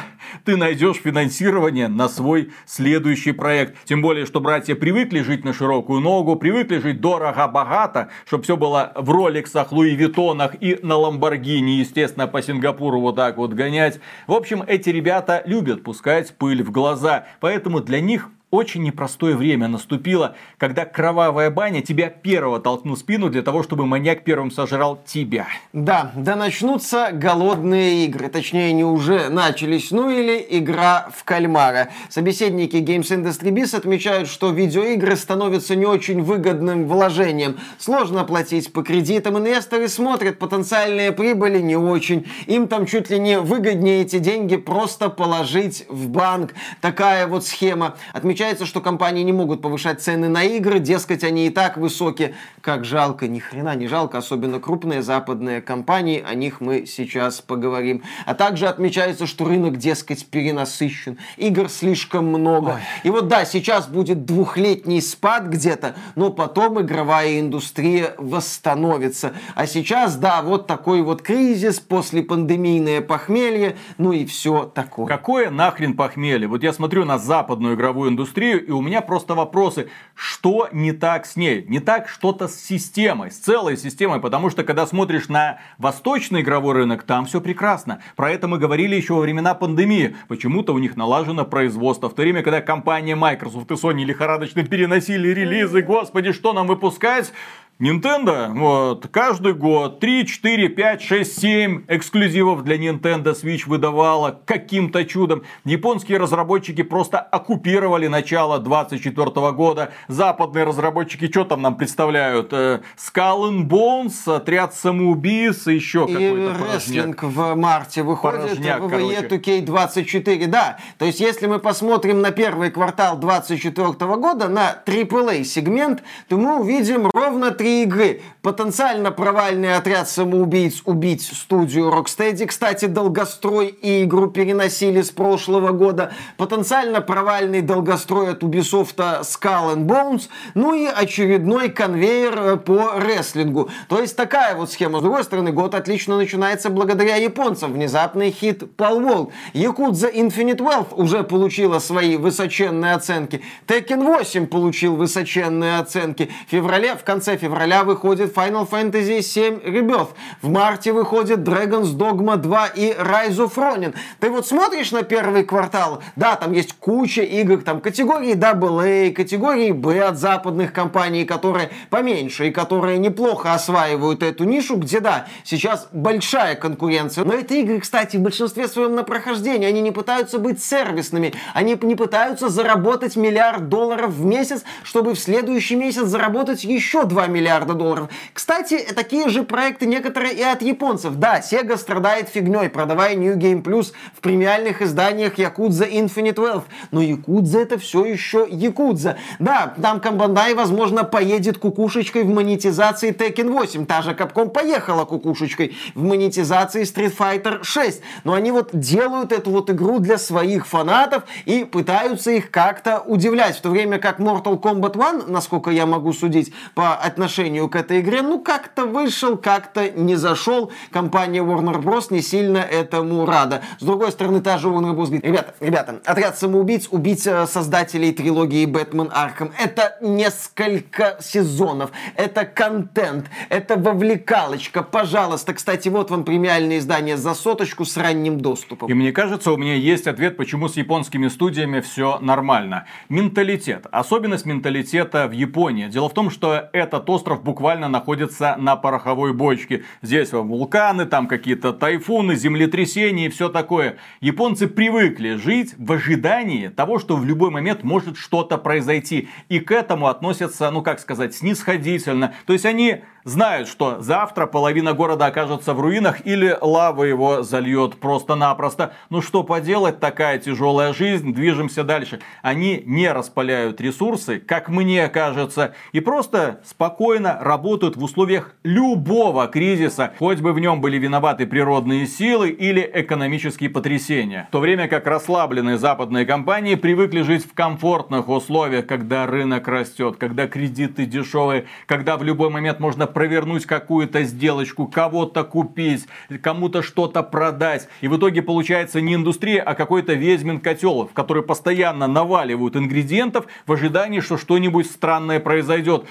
[0.44, 3.76] ты найдешь финансирование на свой следующий проект.
[3.84, 8.92] Тем более, что братья привыкли жить на широкую ногу, привыкли жить дорого-богато, чтобы все было
[8.96, 14.00] в роликсах, Луи Виттонах и на Ламборгини, естественно, по Сингапуру вот так вот гонять.
[14.26, 19.68] В общем, эти ребята любят пускать пыль в глаза, поэтому для них очень непростое время
[19.68, 24.98] наступило, когда кровавая баня тебя первого толкнул в спину для того, чтобы маньяк первым сожрал
[25.04, 25.46] тебя.
[25.74, 28.28] Да, да начнутся голодные игры.
[28.28, 29.90] Точнее, они уже начались.
[29.90, 31.90] Ну или игра в кальмара.
[32.08, 37.58] Собеседники Games Industry Biz отмечают, что видеоигры становятся не очень выгодным вложением.
[37.78, 39.37] Сложно платить по кредитам.
[39.37, 42.26] Инвесторы смотрят потенциальные прибыли не очень.
[42.46, 46.54] Им там чуть ли не выгоднее эти деньги просто положить в банк.
[46.80, 47.96] Такая вот схема.
[48.14, 52.37] Отмечают Отмечается, что компании не могут повышать цены на игры, дескать, они и так высокие.
[52.61, 58.05] Как жалко, ни хрена не жалко, особенно крупные западные компании, о них мы сейчас поговорим.
[58.27, 62.74] А также отмечается, что рынок, дескать, перенасыщен, игр слишком много.
[62.77, 62.81] Ой.
[63.03, 69.33] И вот да, сейчас будет двухлетний спад где-то, но потом игровая индустрия восстановится.
[69.57, 75.07] А сейчас, да, вот такой вот кризис, после пандемийное похмелье, ну и все такое.
[75.07, 76.46] Какое нахрен похмелье?
[76.46, 80.92] Вот я смотрю на западную игровую индустрию, индустрию, и у меня просто вопросы, что не
[80.92, 81.64] так с ней?
[81.68, 86.74] Не так что-то с системой, с целой системой, потому что когда смотришь на восточный игровой
[86.74, 88.00] рынок, там все прекрасно.
[88.16, 90.16] Про это мы говорили еще во времена пандемии.
[90.28, 92.08] Почему-то у них налажено производство.
[92.08, 97.32] В то время, когда компания Microsoft и Sony лихорадочно переносили релизы, господи, что нам выпускать?
[97.80, 105.04] Nintendo, вот, каждый год 3, 4, 5, 6, 7 эксклюзивов для Nintendo Switch выдавала каким-то
[105.04, 105.44] чудом.
[105.64, 109.92] Японские разработчики просто оккупировали начало 24 года.
[110.08, 112.52] Западные разработчики что там нам представляют?
[112.52, 120.46] Э, Skull and Bones, Отряд самоубийц, еще какой-то рестлинг в марте выходит, порожняк, WWE 2K24,
[120.48, 120.78] да.
[120.98, 126.58] То есть, если мы посмотрим на первый квартал 24 года, на AAA сегмент, то мы
[126.58, 128.20] увидим ровно 3 три игры.
[128.42, 132.46] Потенциально провальный отряд самоубийц убить студию Rocksteady.
[132.46, 136.12] Кстати, долгострой и игру переносили с прошлого года.
[136.38, 140.28] Потенциально провальный долгострой от Ubisoft Skull and Bones.
[140.54, 143.68] Ну и очередной конвейер э, по рестлингу.
[143.88, 145.00] То есть такая вот схема.
[145.00, 147.74] С другой стороны, год отлично начинается благодаря японцам.
[147.74, 149.31] Внезапный хит Palworld.
[149.52, 153.42] Якудза Infinite Wealth уже получила свои высоченные оценки.
[153.66, 156.31] Tekken 8 получил высоченные оценки.
[156.46, 160.10] В феврале, в конце февраля выходит Final Fantasy VII Rebirth.
[160.42, 163.94] В марте выходит Dragon's Dogma 2 и Rise of Ronin.
[164.20, 169.72] Ты вот смотришь на первый квартал, да, там есть куча игр, там категории AA, категории
[169.72, 175.88] B от западных компаний, которые поменьше и которые неплохо осваивают эту нишу, где, да, сейчас
[175.92, 177.24] большая конкуренция.
[177.24, 179.70] Но это игры, кстати, в большинстве своем на прохождение.
[179.70, 185.18] Они не пытаются быть сервисными, они не пытаются заработать миллиард долларов в месяц, чтобы в
[185.18, 188.08] следующий месяц заработать еще 2 миллиарда миллиарда долларов.
[188.32, 191.16] Кстати, такие же проекты некоторые и от японцев.
[191.16, 196.64] Да, Sega страдает фигней, продавая New Game Plus в премиальных изданиях Yakuza Infinite Wealth.
[196.90, 199.16] Но Якудза это все еще Якудза.
[199.38, 203.86] Да, там Камбандай, возможно, поедет кукушечкой в монетизации Tekken 8.
[203.86, 208.03] Та же Capcom поехала кукушечкой в монетизации Street Fighter 6.
[208.24, 213.57] Но они вот делают эту вот игру для своих фанатов и пытаются их как-то удивлять.
[213.57, 218.01] В то время как Mortal Kombat 1, насколько я могу судить по отношению к этой
[218.01, 220.72] игре, ну как-то вышел, как-то не зашел.
[220.91, 222.07] Компания Warner Bros.
[222.11, 223.62] не сильно этому рада.
[223.78, 225.07] С другой стороны, та же Warner Bros.
[225.07, 229.53] говорит, ребята, ребята, отряд самоубийц, убить э, создателей трилогии Бэтмен Арkham.
[229.59, 234.82] Это несколько сезонов, это контент, это вовлекалочка.
[234.82, 238.89] Пожалуйста, кстати, вот вам премиальное издание за соточку с ранним доступом.
[238.89, 242.86] И мне кажется, у меня есть ответ, почему с японскими студиями все нормально.
[243.09, 243.86] Менталитет.
[243.91, 245.89] Особенность менталитета в Японии.
[245.89, 249.85] Дело в том, что этот остров буквально находится на пороховой бочке.
[250.03, 253.97] Здесь вулканы, там какие-то тайфуны, землетрясения и все такое.
[254.20, 259.29] Японцы привыкли жить в ожидании того, что в любой момент может что-то произойти.
[259.49, 262.35] И к этому относятся, ну как сказать, снисходительно.
[262.47, 268.01] То есть они знают, что завтра половина города окажется в руинах или лава его зальет
[268.01, 268.95] просто-напросто.
[269.11, 272.20] Ну что поделать, такая тяжелая жизнь, движемся дальше.
[272.43, 280.12] Они не распаляют ресурсы, как мне кажется, и просто спокойно работают в условиях любого кризиса,
[280.18, 284.46] хоть бы в нем были виноваты природные силы или экономические потрясения.
[284.50, 290.16] В то время как расслабленные западные компании привыкли жить в комфортных условиях, когда рынок растет,
[290.18, 296.06] когда кредиты дешевые, когда в любой момент можно провернуть какую-то сделочку, кого-то купить,
[296.42, 297.88] кому-то что-то продать.
[298.02, 303.46] И в итоге получается не индустрия, а какой-то ведьмин котел, в который постоянно наваливают ингредиентов
[303.66, 306.04] в ожидании, что что-нибудь странное произойдет.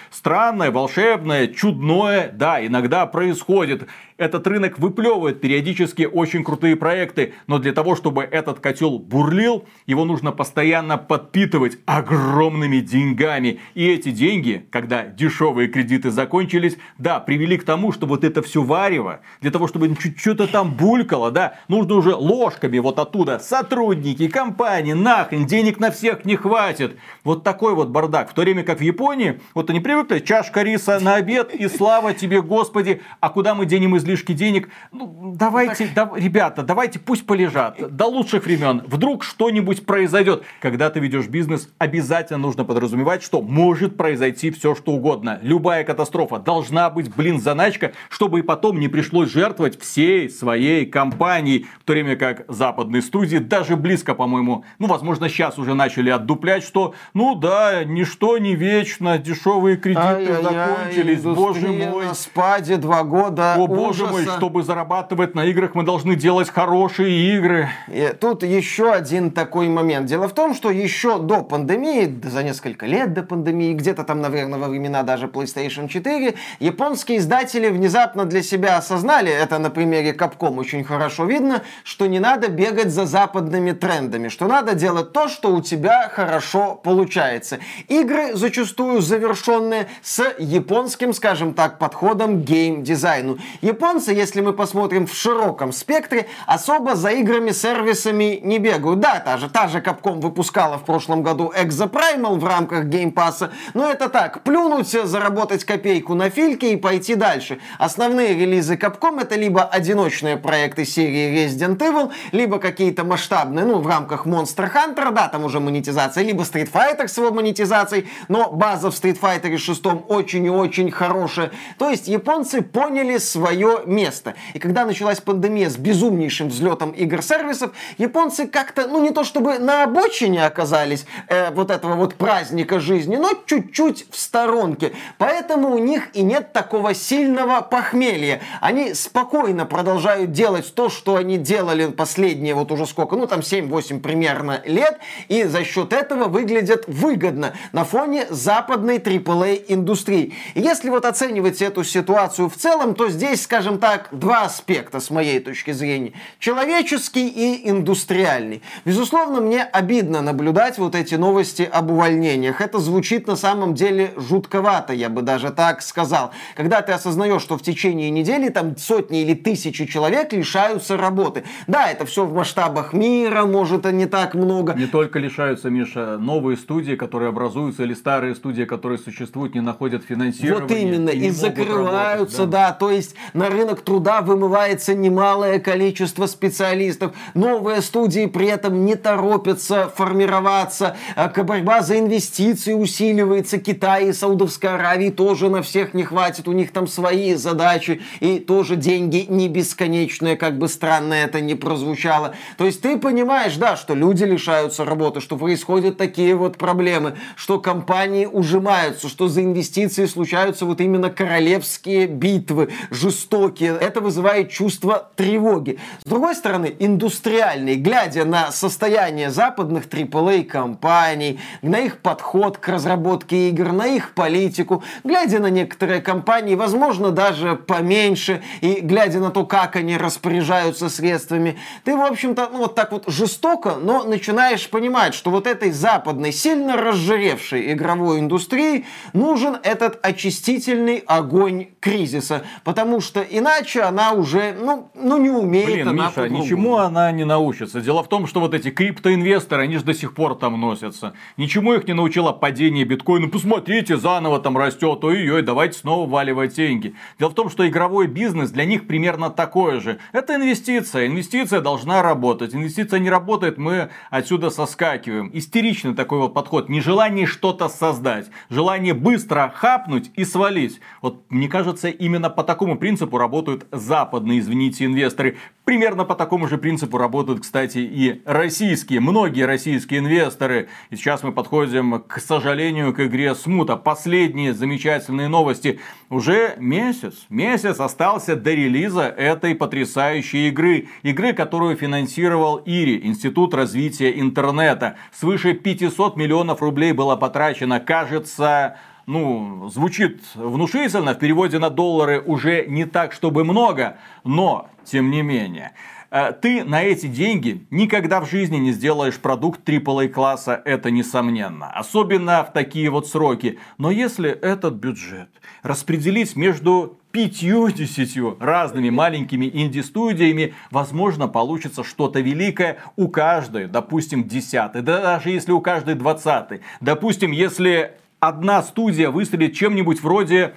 [0.48, 3.86] Странное, волшебное, чудное, да, иногда происходит
[4.18, 10.06] этот рынок выплевывает периодически очень крутые проекты, но для того, чтобы этот котел бурлил, его
[10.06, 13.60] нужно постоянно подпитывать огромными деньгами.
[13.76, 18.64] И эти деньги, когда дешевые кредиты закончились, да, привели к тому, что вот это все
[18.64, 24.94] варево, для того, чтобы что-то там булькало, да, нужно уже ложками вот оттуда сотрудники, компании,
[24.94, 26.98] нахрен, денег на всех не хватит.
[27.24, 28.32] Вот такой вот бардак.
[28.32, 32.14] В то время как в Японии, вот они привыкли, чашка риса на обед и слава
[32.14, 34.70] тебе, Господи, а куда мы денем из излишки денег.
[34.92, 36.14] Ну, давайте, так...
[36.14, 37.96] да, ребята, давайте пусть полежат.
[37.96, 38.84] До лучших времен.
[38.88, 40.44] Вдруг что-нибудь произойдет.
[40.62, 45.40] Когда ты ведешь бизнес, обязательно нужно подразумевать, что может произойти все, что угодно.
[45.42, 51.68] Любая катастрофа должна быть, блин, заначка, чтобы и потом не пришлось жертвовать всей своей компанией.
[51.82, 56.64] В то время как западные студии даже близко, по-моему, ну, возможно, сейчас уже начали отдуплять,
[56.64, 62.06] что, ну да, ничто не вечно, дешевые кредиты Ай-яй-яй, закончились, боже мой.
[62.06, 63.56] на спаде два года.
[63.58, 63.68] О,
[64.06, 67.70] боже мой, чтобы зарабатывать на играх, мы должны делать хорошие игры.
[67.88, 70.08] И тут еще один такой момент.
[70.08, 74.60] Дело в том, что еще до пандемии, за несколько лет до пандемии, где-то там, наверное,
[74.60, 80.58] во времена даже PlayStation 4, японские издатели внезапно для себя осознали, это на примере Capcom
[80.60, 85.54] очень хорошо видно, что не надо бегать за западными трендами, что надо делать то, что
[85.54, 87.60] у тебя хорошо получается.
[87.88, 93.38] Игры зачастую завершенные с японским, скажем так, подходом к гейм-дизайну.
[93.62, 99.00] Япон японцы, если мы посмотрим в широком спектре, особо за играми-сервисами не бегают.
[99.00, 103.50] Да, та же, та же Capcom выпускала в прошлом году Exoprimal в рамках Game Pass,
[103.74, 107.60] но это так, плюнуть, заработать копейку на фильке и пойти дальше.
[107.80, 113.88] Основные релизы Capcom это либо одиночные проекты серии Resident Evil, либо какие-то масштабные, ну, в
[113.88, 118.92] рамках Monster Hunter, да, там уже монетизация, либо Street Fighter с его монетизацией, но база
[118.92, 121.52] в Street Fighter 6 очень и очень хорошая.
[121.78, 124.36] То есть японцы поняли свое место.
[124.54, 129.84] И когда началась пандемия с безумнейшим взлетом игр-сервисов, японцы как-то, ну не то чтобы на
[129.84, 134.94] обочине оказались э, вот этого вот праздника жизни, но чуть-чуть в сторонке.
[135.18, 138.42] Поэтому у них и нет такого сильного похмелья.
[138.62, 144.00] Они спокойно продолжают делать то, что они делали последние вот уже сколько, ну там 7-8
[144.00, 150.34] примерно лет, и за счет этого выглядят выгодно на фоне западной AAA индустрии.
[150.54, 155.02] И если вот оценивать эту ситуацию в целом, то здесь, скажем, скажем так, два аспекта
[155.02, 156.14] с моей точки зрения.
[156.40, 158.62] Человеческий и индустриальный.
[158.86, 162.62] Безусловно, мне обидно наблюдать вот эти новости об увольнениях.
[162.62, 166.32] Это звучит на самом деле жутковато, я бы даже так сказал.
[166.56, 171.44] Когда ты осознаешь, что в течение недели там сотни или тысячи человек лишаются работы.
[171.68, 174.76] Да, это все в масштабах мира, может, и не так много.
[174.76, 180.06] Не только лишаются, Миша, новые студии, которые образуются, или старые студии, которые существуют, не находят
[180.06, 180.62] финансирования.
[180.62, 182.70] Вот именно, и, и закрываются, работать, да.
[182.70, 182.72] да.
[182.72, 187.16] То есть на рынок труда вымывается немалое количество специалистов.
[187.34, 190.98] Новые студии при этом не торопятся формироваться.
[191.16, 193.58] А борьба за инвестиции усиливается.
[193.58, 196.48] Китай и Саудовская Аравия тоже на всех не хватит.
[196.48, 198.02] У них там свои задачи.
[198.20, 202.36] И тоже деньги не бесконечные, как бы странно это ни прозвучало.
[202.58, 207.60] То есть ты понимаешь, да, что люди лишаются работы, что происходят такие вот проблемы, что
[207.60, 213.37] компании ужимаются, что за инвестиции случаются вот именно королевские битвы, жестокие.
[213.46, 215.80] Это вызывает чувство тревоги.
[216.04, 223.50] С другой стороны, индустриальный, глядя на состояние западных AAA компаний, на их подход к разработке
[223.50, 229.46] игр, на их политику, глядя на некоторые компании, возможно, даже поменьше, и глядя на то,
[229.46, 235.14] как они распоряжаются средствами, ты, в общем-то, ну, вот так вот жестоко, но начинаешь понимать,
[235.14, 243.22] что вот этой западной, сильно разжиревшей игровой индустрии нужен этот очистительный огонь кризиса, потому что
[243.30, 245.68] иначе она уже, ну, ну не умеет.
[245.68, 247.82] Блин, она Миша, ничему она не научится.
[247.82, 251.14] Дело в том, что вот эти криптоинвесторы, они же до сих пор там носятся.
[251.38, 253.28] Ничему их не научило падение биткоина.
[253.28, 256.96] Посмотрите, заново там растет, ой-ой, давайте снова валивать деньги.
[257.20, 260.00] Дело в том, что игровой бизнес для них примерно такое же.
[260.12, 261.08] Это инвестиция.
[261.08, 262.56] Инвестиция должна работать.
[262.56, 265.30] Инвестиция не работает, мы отсюда соскакиваем.
[265.34, 266.70] Истеричный такой вот подход.
[266.70, 268.28] Нежелание что-то создать.
[268.50, 270.80] Желание быстро хапнуть и свалить.
[271.02, 275.38] Вот мне кажется, именно по такому принципу работают западные, извините, инвесторы.
[275.66, 280.70] Примерно по такому же принципу работают, кстати, и российские, многие российские инвесторы.
[280.90, 283.76] И сейчас мы подходим, к сожалению, к игре Смута.
[283.76, 285.80] Последние замечательные новости.
[286.10, 290.88] Уже месяц, месяц остался до релиза этой потрясающей игры.
[291.04, 294.96] Игры, которую финансировал ИРИ, Институт развития интернета.
[295.12, 297.82] Свыше 500 миллионов рублей было потрачено.
[297.82, 305.10] Кажется, ну, звучит внушительно, в переводе на доллары уже не так, чтобы много, но, тем
[305.10, 305.72] не менее,
[306.12, 311.72] э, ты на эти деньги никогда в жизни не сделаешь продукт AAA класса, это несомненно.
[311.72, 313.60] Особенно в такие вот сроки.
[313.78, 315.30] Но если этот бюджет
[315.64, 325.02] распределить между пятью-десятью разными маленькими инди-студиями, возможно, получится что-то великое у каждой, допустим, десятой, да
[325.02, 326.60] даже если у каждой двадцатой.
[326.82, 330.56] Допустим, если одна студия выстрелит чем-нибудь вроде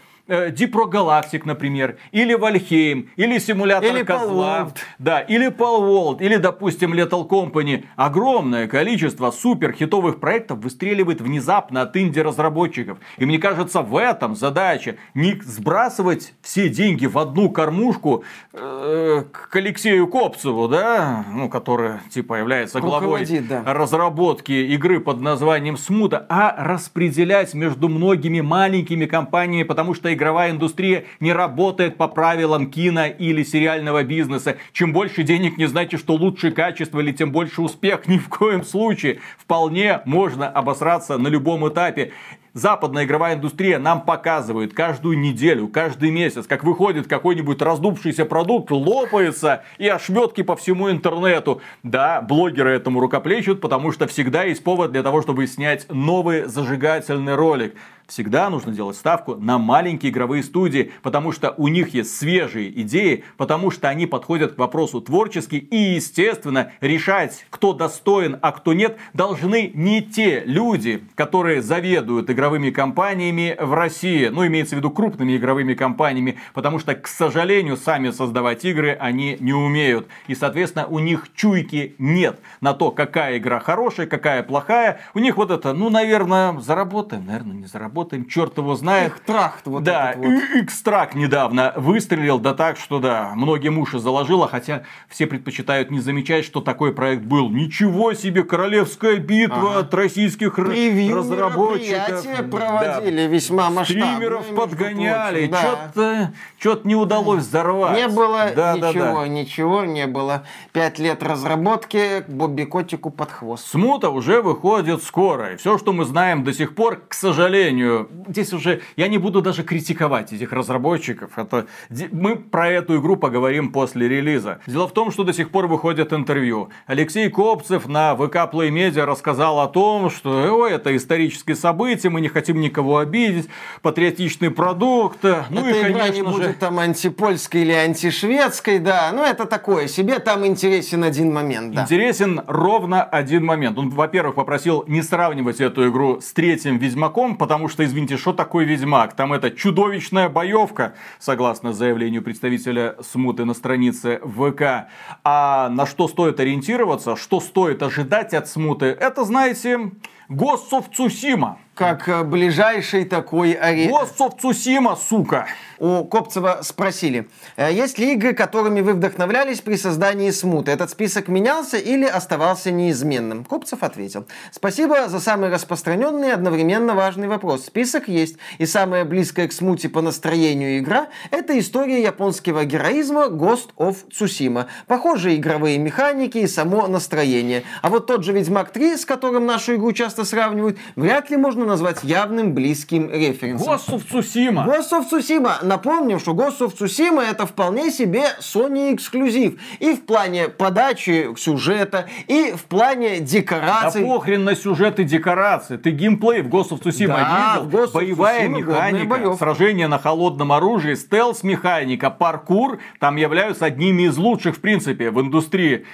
[0.51, 7.29] Дипро Галактик, например, или Вальхейм, или симулятор или козла, да, или Пол или, допустим, Lethal
[7.29, 7.85] Company.
[7.97, 12.99] Огромное количество супер хитовых проектов выстреливает внезапно от инди-разработчиков.
[13.19, 19.57] И мне кажется, в этом задача не сбрасывать все деньги в одну кормушку э, к
[19.57, 23.63] Алексею Копцеву, да, ну, который, типа, является главой да.
[23.67, 31.05] разработки игры под названием Смута, а распределять между многими маленькими компаниями, потому что игровая индустрия
[31.19, 34.59] не работает по правилам кино или сериального бизнеса.
[34.73, 38.03] Чем больше денег, не значит, что лучше качество или тем больше успех.
[38.07, 39.21] Ни в коем случае.
[39.39, 42.13] Вполне можно обосраться на любом этапе.
[42.53, 49.63] Западная игровая индустрия нам показывает каждую неделю, каждый месяц, как выходит какой-нибудь раздувшийся продукт, лопается
[49.79, 51.61] и ошметки по всему интернету.
[51.85, 57.37] Да, блогеры этому рукоплещут, потому что всегда есть повод для того, чтобы снять новый зажигательный
[57.37, 57.77] ролик
[58.11, 63.25] всегда нужно делать ставку на маленькие игровые студии, потому что у них есть свежие идеи,
[63.37, 68.99] потому что они подходят к вопросу творчески и, естественно, решать, кто достоин, а кто нет,
[69.15, 75.37] должны не те люди, которые заведуют игровыми компаниями в России, ну, имеется в виду крупными
[75.37, 80.09] игровыми компаниями, потому что, к сожалению, сами создавать игры они не умеют.
[80.27, 85.01] И, соответственно, у них чуйки нет на то, какая игра хорошая, какая плохая.
[85.15, 89.13] У них вот это, ну, наверное, заработаем, наверное, не заработаем работаем, черт его знает.
[89.13, 90.27] Экстракт вот Да, вот.
[90.55, 96.45] экстракт недавно выстрелил, да так, что да, многим уши заложило, хотя все предпочитают не замечать,
[96.45, 97.51] что такой проект был.
[97.51, 99.79] Ничего себе, королевская битва ага.
[99.81, 102.51] от российских Превью разработчиков.
[102.51, 103.27] проводили да.
[103.27, 104.15] весьма масштабные.
[104.15, 105.61] Стримеров подгоняли, да.
[105.61, 107.97] что-то что не удалось взорвать.
[107.97, 109.29] Не было да, ничего, да, да.
[109.29, 110.45] ничего не было.
[110.73, 113.67] Пять лет разработки Бобби Котику под хвост.
[113.67, 118.09] Смута уже выходит скоро, и все, что мы знаем до сих пор, к сожалению, сожалению,
[118.29, 121.31] здесь уже я не буду даже критиковать этих разработчиков.
[121.37, 121.67] Это,
[122.13, 124.61] мы про эту игру поговорим после релиза.
[124.67, 126.71] Дело в том, что до сих пор выходят интервью.
[126.87, 132.21] Алексей Копцев на ВК Play Media рассказал о том, что Ой, это исторические события, мы
[132.21, 133.49] не хотим никого обидеть,
[133.83, 135.23] патриотичный продукт.
[135.23, 136.25] Ну Эта и, игра конечно не же...
[136.25, 139.11] будет там антипольской или антишведской, да.
[139.13, 141.83] Ну, это такое себе, там интересен один момент, да.
[141.83, 143.79] Интересен ровно один момент.
[143.79, 148.65] Он, во-первых, попросил не сравнивать эту игру с третьим Ведьмаком, потому что, извините, что такое
[148.65, 149.15] Ведьмак?
[149.15, 154.89] Там это чудовищная боевка, согласно заявлению представителя Смуты на странице ВК.
[155.25, 159.93] А на что стоит ориентироваться, что стоит ожидать от Смуты, это, знаете,
[160.29, 163.91] of Tsushima как э, ближайший такой арене.
[163.91, 165.47] Ghost Цусима, сука!
[165.81, 167.27] У Копцева спросили,
[167.57, 170.73] «Э, есть ли игры, которыми вы вдохновлялись при создании смуты?
[170.73, 173.47] Этот список менялся или оставался неизменным?
[173.47, 177.65] Копцев ответил, спасибо за самый распространенный и одновременно важный вопрос.
[177.65, 183.71] Список есть, и самая близкая к смуте по настроению игра– это история японского героизма Ghost
[183.79, 184.67] of Tsushima.
[184.87, 187.63] Похожие игровые механики и само настроение.
[187.81, 191.70] А вот тот же Ведьмак 3, с которым нашу игру часто сравнивают, вряд ли можно
[191.71, 193.75] назвать явным близким референсом.
[193.75, 194.67] Ghost of Tsushima.
[194.67, 195.65] Ghost of Tsushima.
[195.65, 199.61] Напомним, что Ghost of Tsushima это вполне себе Sony эксклюзив.
[199.79, 204.03] И в плане подачи сюжета, и в плане декораций.
[204.03, 205.77] Да похрен на сюжет и декорации.
[205.77, 207.79] Ты геймплей в Ghost of Tsushima да, видел?
[207.79, 214.57] Ghost Боевая Tsushima механика, сражение на холодном оружии, стелс-механика, паркур там являются одними из лучших,
[214.57, 215.87] в принципе, в индустрии.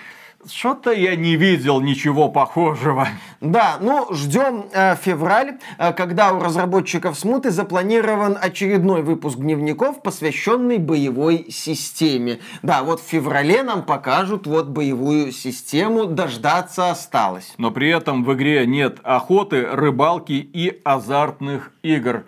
[0.49, 3.09] Что-то я не видел ничего похожего.
[3.41, 10.79] Да, ну ждем э, февраль, э, когда у разработчиков смуты запланирован очередной выпуск дневников, посвященный
[10.79, 12.39] боевой системе.
[12.63, 17.55] Да, вот в феврале нам покажут вот боевую систему, дождаться осталось.
[17.59, 22.25] Но при этом в игре нет охоты, рыбалки и азартных игр.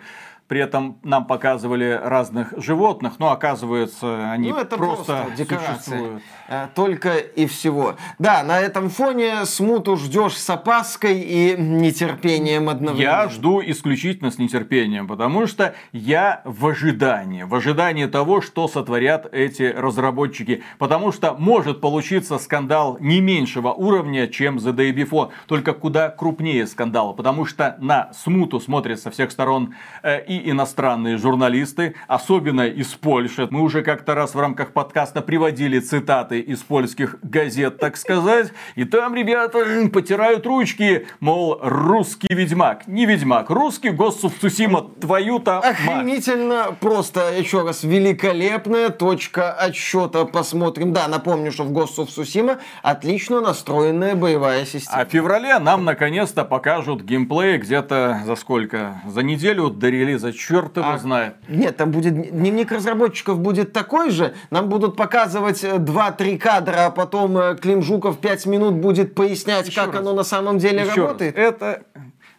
[0.49, 5.91] При этом нам показывали разных животных, но оказывается, они ну, это просто, просто декорации.
[5.91, 6.23] существуют.
[6.47, 7.97] Э, только и всего.
[8.17, 12.99] Да, на этом фоне смуту ждешь с опаской и нетерпением одновременно.
[12.99, 17.43] Я жду исключительно с нетерпением, потому что я в ожидании.
[17.43, 20.63] В ожидании того, что сотворят эти разработчики.
[20.79, 26.65] Потому что может получиться скандал не меньшего уровня, чем The Day Before, только куда крупнее
[26.65, 27.13] скандал.
[27.13, 33.47] Потому что на смуту смотрят со всех сторон э, и иностранные журналисты, особенно из Польши.
[33.49, 38.51] Мы уже как-то раз в рамках подкаста приводили цитаты из польских газет, так сказать.
[38.75, 39.59] И там ребята
[39.91, 42.87] потирают ручки, мол, русский ведьмак.
[42.87, 50.25] Не ведьмак, русский Tsushima, твою-то Охренительно просто, еще раз, великолепная точка отсчета.
[50.25, 50.93] Посмотрим.
[50.93, 51.71] Да, напомню, что в
[52.09, 55.01] Tsushima отлично настроенная боевая система.
[55.01, 59.01] А в феврале нам наконец-то покажут геймплей где-то за сколько?
[59.07, 61.35] За неделю до релиза за черт его а, знает.
[61.47, 64.33] Нет, там будет дневник разработчиков будет такой же.
[64.49, 69.67] Нам будут показывать 2-3 э, кадра, а потом э, Клим Жуков 5 минут будет пояснять,
[69.67, 70.01] Еще как раз.
[70.01, 71.35] оно на самом деле Еще работает.
[71.35, 71.45] Раз.
[71.45, 71.83] Это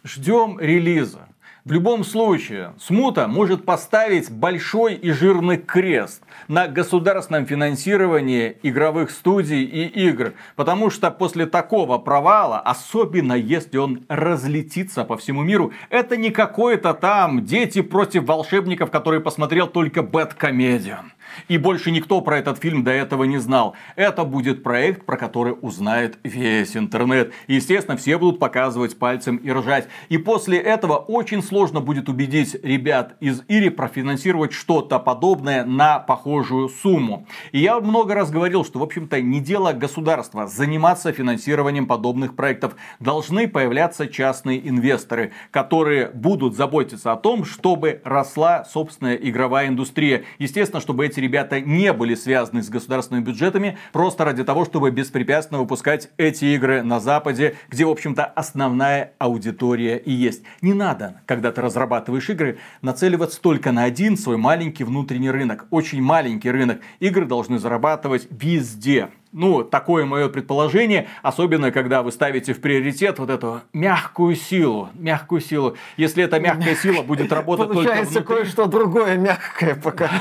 [0.05, 1.30] ждем релиза.
[1.65, 9.65] В любом случае, Смута может поставить большой и жирный крест на государственном финансировании игровых студий
[9.65, 10.33] и игр.
[10.57, 16.95] Потому что после такого провала, особенно если он разлетится по всему миру, это не какое-то
[16.95, 21.13] там «Дети против волшебников», который посмотрел только Бэткомедиан.
[21.49, 23.75] И больше никто про этот фильм до этого не знал.
[23.97, 27.33] Это будет проект, про который узнает весь интернет.
[27.47, 29.89] Естественно, все будут показывать пальцем и ржать.
[30.09, 36.69] И после этого очень сложно будет убедить ребят из Ири профинансировать что-то подобное на похожую
[36.69, 37.27] сумму.
[37.53, 42.77] И я много раз говорил, что, в общем-то, не дело государства заниматься финансированием подобных проектов.
[42.99, 50.25] Должны появляться частные инвесторы, которые будут заботиться о том, чтобы росла собственная игровая индустрия.
[50.39, 55.61] Естественно, чтобы эти ребята не были связаны с государственными бюджетами, просто ради того, чтобы беспрепятственно
[55.61, 60.43] выпускать эти игры на Западе, где, в общем-то, основная аудитория и есть.
[60.63, 65.67] Не надо, когда ты разрабатываешь игры, нацеливаться только на один свой маленький внутренний рынок.
[65.71, 66.81] Очень маленький рынок.
[66.99, 69.09] Игры должны зарабатывать везде.
[69.33, 75.41] Ну, такое мое предположение, особенно когда вы ставите в приоритет вот эту мягкую силу, мягкую
[75.41, 75.77] силу.
[75.97, 78.45] Если эта мягкая сила будет работать Получается только внутри...
[78.45, 80.11] кое-что другое мягкое пока.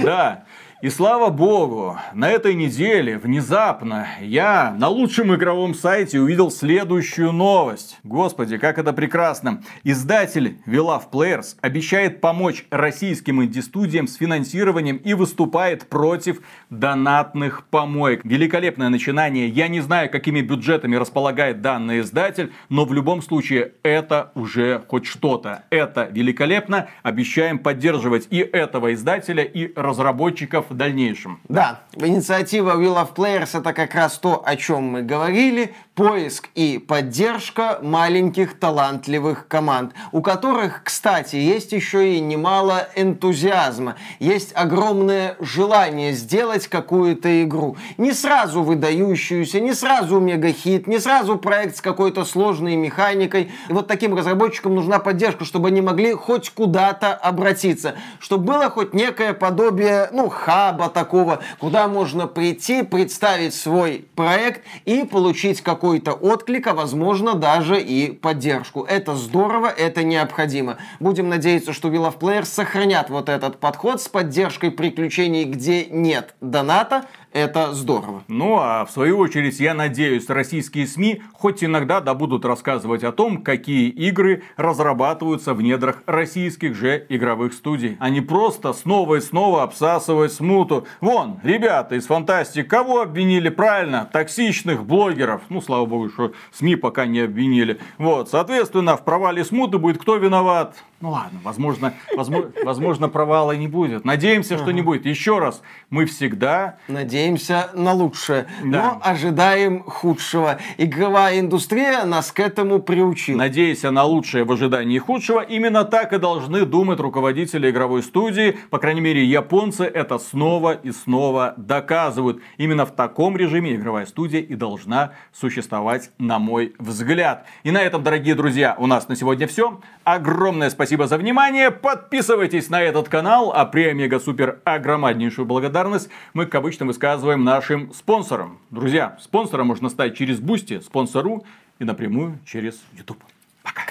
[0.00, 0.44] Да.
[0.86, 7.98] И слава богу, на этой неделе внезапно я на лучшем игровом сайте увидел следующую новость.
[8.04, 9.64] Господи, как это прекрасно.
[9.82, 18.24] Издатель We Players обещает помочь российским инди-студиям с финансированием и выступает против донатных помоек.
[18.24, 19.48] Великолепное начинание.
[19.48, 25.06] Я не знаю, какими бюджетами располагает данный издатель, но в любом случае это уже хоть
[25.06, 25.64] что-то.
[25.70, 26.86] Это великолепно.
[27.02, 31.40] Обещаем поддерживать и этого издателя, и разработчиков в дальнейшем.
[31.48, 35.74] Да, инициатива Will of Players это как раз то, о чем мы говорили.
[35.94, 43.96] Поиск и поддержка маленьких талантливых команд, у которых, кстати, есть еще и немало энтузиазма.
[44.18, 47.78] Есть огромное желание сделать какую-то игру.
[47.96, 53.50] Не сразу выдающуюся, не сразу мегахит, не сразу проект с какой-то сложной механикой.
[53.70, 57.94] И вот таким разработчикам нужна поддержка, чтобы они могли хоть куда-то обратиться.
[58.18, 65.04] Чтобы было хоть некое подобие, ну, хаба такого, куда можно прийти, представить свой проект и
[65.04, 68.82] получить какой-то отклик, а возможно даже и поддержку.
[68.82, 70.78] Это здорово, это необходимо.
[70.98, 76.34] Будем надеяться, что Will of Players сохранят вот этот подход с поддержкой приключений, где нет
[76.40, 77.04] доната,
[77.36, 78.22] это здорово.
[78.28, 83.12] Ну а в свою очередь я надеюсь, российские СМИ хоть иногда да будут рассказывать о
[83.12, 87.98] том, какие игры разрабатываются в недрах российских же игровых студий.
[88.00, 90.86] А не просто снова и снова обсасывать смуту.
[91.02, 94.08] Вон, ребята из Фантастик, кого обвинили правильно?
[94.10, 95.42] Токсичных блогеров.
[95.50, 97.78] Ну, слава богу, что СМИ пока не обвинили.
[97.98, 100.74] Вот, соответственно, в провале смуты будет кто виноват?
[101.00, 104.06] Ну ладно, возможно, возможно, возможно провала не будет.
[104.06, 105.04] Надеемся, что не будет.
[105.04, 106.78] Еще раз, мы всегда...
[106.88, 108.94] Надеемся на лучшее, да.
[108.94, 110.58] но ожидаем худшего.
[110.78, 113.36] Игровая индустрия нас к этому приучила.
[113.36, 118.56] Надеясь на лучшее в ожидании худшего, именно так и должны думать руководители игровой студии.
[118.70, 122.40] По крайней мере, японцы это снова и снова доказывают.
[122.56, 127.44] Именно в таком режиме игровая студия и должна существовать, на мой взгляд.
[127.64, 129.78] И на этом, дорогие друзья, у нас на сегодня все.
[130.06, 131.72] Огромное спасибо за внимание.
[131.72, 133.52] Подписывайтесь на этот канал.
[133.52, 138.60] А при Омега Супер огромнейшую благодарность мы, как обычно, высказываем нашим спонсорам.
[138.70, 141.44] Друзья, спонсором можно стать через Boosty, Sponsr
[141.80, 143.18] и напрямую через YouTube.
[143.64, 143.82] Пока.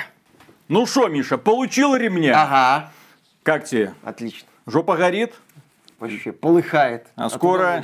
[0.70, 2.42] Ну что, Миша, получил ремня?
[2.42, 2.94] Ага.
[3.44, 3.94] Как тебе?
[4.02, 4.48] Отлично.
[4.66, 5.34] Жопа горит?
[6.00, 7.08] Вообще полыхает.
[7.18, 7.84] А скоро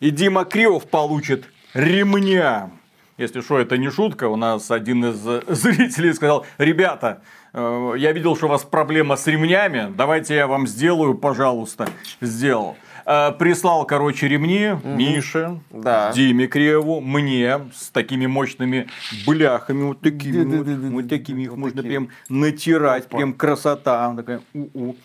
[0.00, 2.70] и Дима Кривов получит ремня.
[3.18, 4.28] Если что, это не шутка.
[4.28, 5.16] У нас один из
[5.48, 7.20] зрителей сказал, ребята,
[7.52, 9.92] Э, я видел, что у вас проблема с ремнями.
[9.96, 11.88] Давайте я вам сделаю, пожалуйста.
[12.20, 12.76] Сделал.
[13.06, 14.88] Э, прислал, короче, ремни угу.
[14.88, 16.12] Мише, да.
[16.12, 18.88] Диме Креву, мне с такими мощными
[19.26, 22.00] бляхами, вот такими, вот, вот такими их вот можно такие.
[22.00, 24.40] прям натирать, прям красота, такая.
[24.52, 24.96] У-у.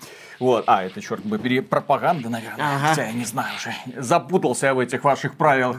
[0.43, 0.65] Вот.
[0.67, 2.75] А, это, черт бы, пропаганда, наверное.
[2.75, 2.87] Ага.
[2.89, 3.73] Хотя я не знаю уже.
[4.01, 5.77] Запутался я в этих ваших правилах.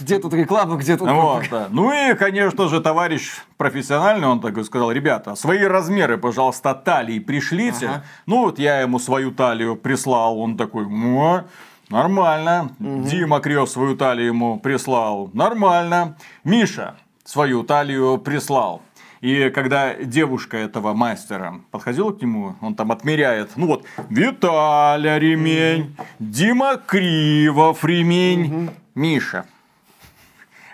[0.00, 1.68] Где тут реклама, где тут вот, да.
[1.70, 7.18] Ну и, конечно же, товарищ профессиональный, он так и сказал, ребята, свои размеры, пожалуйста, талии
[7.18, 7.88] пришлите.
[7.88, 8.04] Ага.
[8.24, 11.44] Ну вот я ему свою талию прислал, он такой, ну,
[11.90, 12.70] нормально.
[12.80, 13.02] Угу.
[13.02, 16.16] Дима Крёв свою талию ему прислал, нормально.
[16.42, 16.94] Миша
[17.24, 18.80] свою талию прислал.
[19.20, 25.96] И когда девушка этого мастера подходила к нему, он там отмеряет, ну вот, Виталя ремень,
[26.18, 29.46] Дима Кривов ремень, Миша.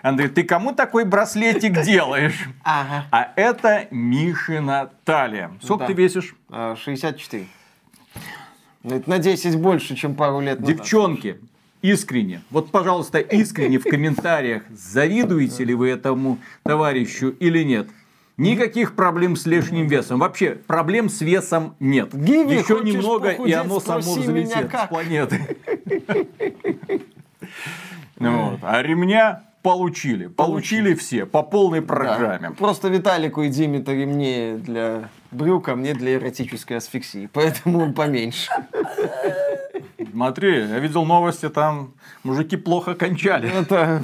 [0.01, 2.49] Андрей, ты кому такой браслетик делаешь?
[2.63, 3.05] Ага.
[3.11, 5.51] А это Мишина талия.
[5.61, 6.35] Сколько ты весишь?
[6.51, 7.45] 64.
[8.83, 10.75] А, это на 10 больше, чем пару лет назад.
[10.75, 11.39] Девчонки,
[11.81, 17.87] искренне, вот, пожалуйста, искренне в комментариях, завидуете ли вы этому товарищу или нет.
[18.37, 20.19] Никаких проблем с лишним весом.
[20.19, 22.13] Вообще, проблем с весом нет.
[22.13, 25.57] Гиви, Еще немного, и оно само взлетит с планеты.
[28.17, 28.59] Вот.
[28.61, 30.27] А ремня получили.
[30.27, 32.49] Получили все по полной программе.
[32.49, 32.55] Да.
[32.55, 37.29] Просто Виталику и Диме-то ремнее для брюк, а мне для эротической асфиксии.
[37.33, 38.51] Поэтому поменьше.
[40.11, 43.49] Смотри, я видел новости, там мужики плохо кончали.
[43.49, 44.03] Это...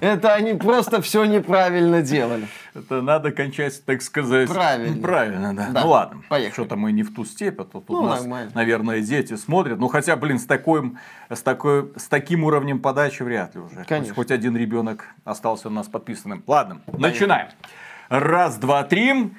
[0.00, 2.48] Это они просто все неправильно делали.
[2.74, 4.48] Это надо кончать, так сказать.
[4.48, 5.02] Правильно.
[5.02, 5.68] Правильно, да.
[5.70, 5.82] да.
[5.82, 6.22] Ну ладно.
[6.28, 6.52] Поехали.
[6.52, 8.50] Что-то мы не в ту степь, а то тут ну, нас, нормально.
[8.54, 9.78] наверное, дети смотрят.
[9.78, 10.92] Ну хотя, блин, с такой,
[11.28, 13.84] с такой, с таким уровнем подачи вряд ли уже.
[13.84, 14.14] Конечно.
[14.14, 16.42] Хоть один ребенок остался у нас подписанным.
[16.46, 17.02] Ладно, Поехали.
[17.02, 17.48] начинаем.
[18.08, 19.32] Раз, два, три.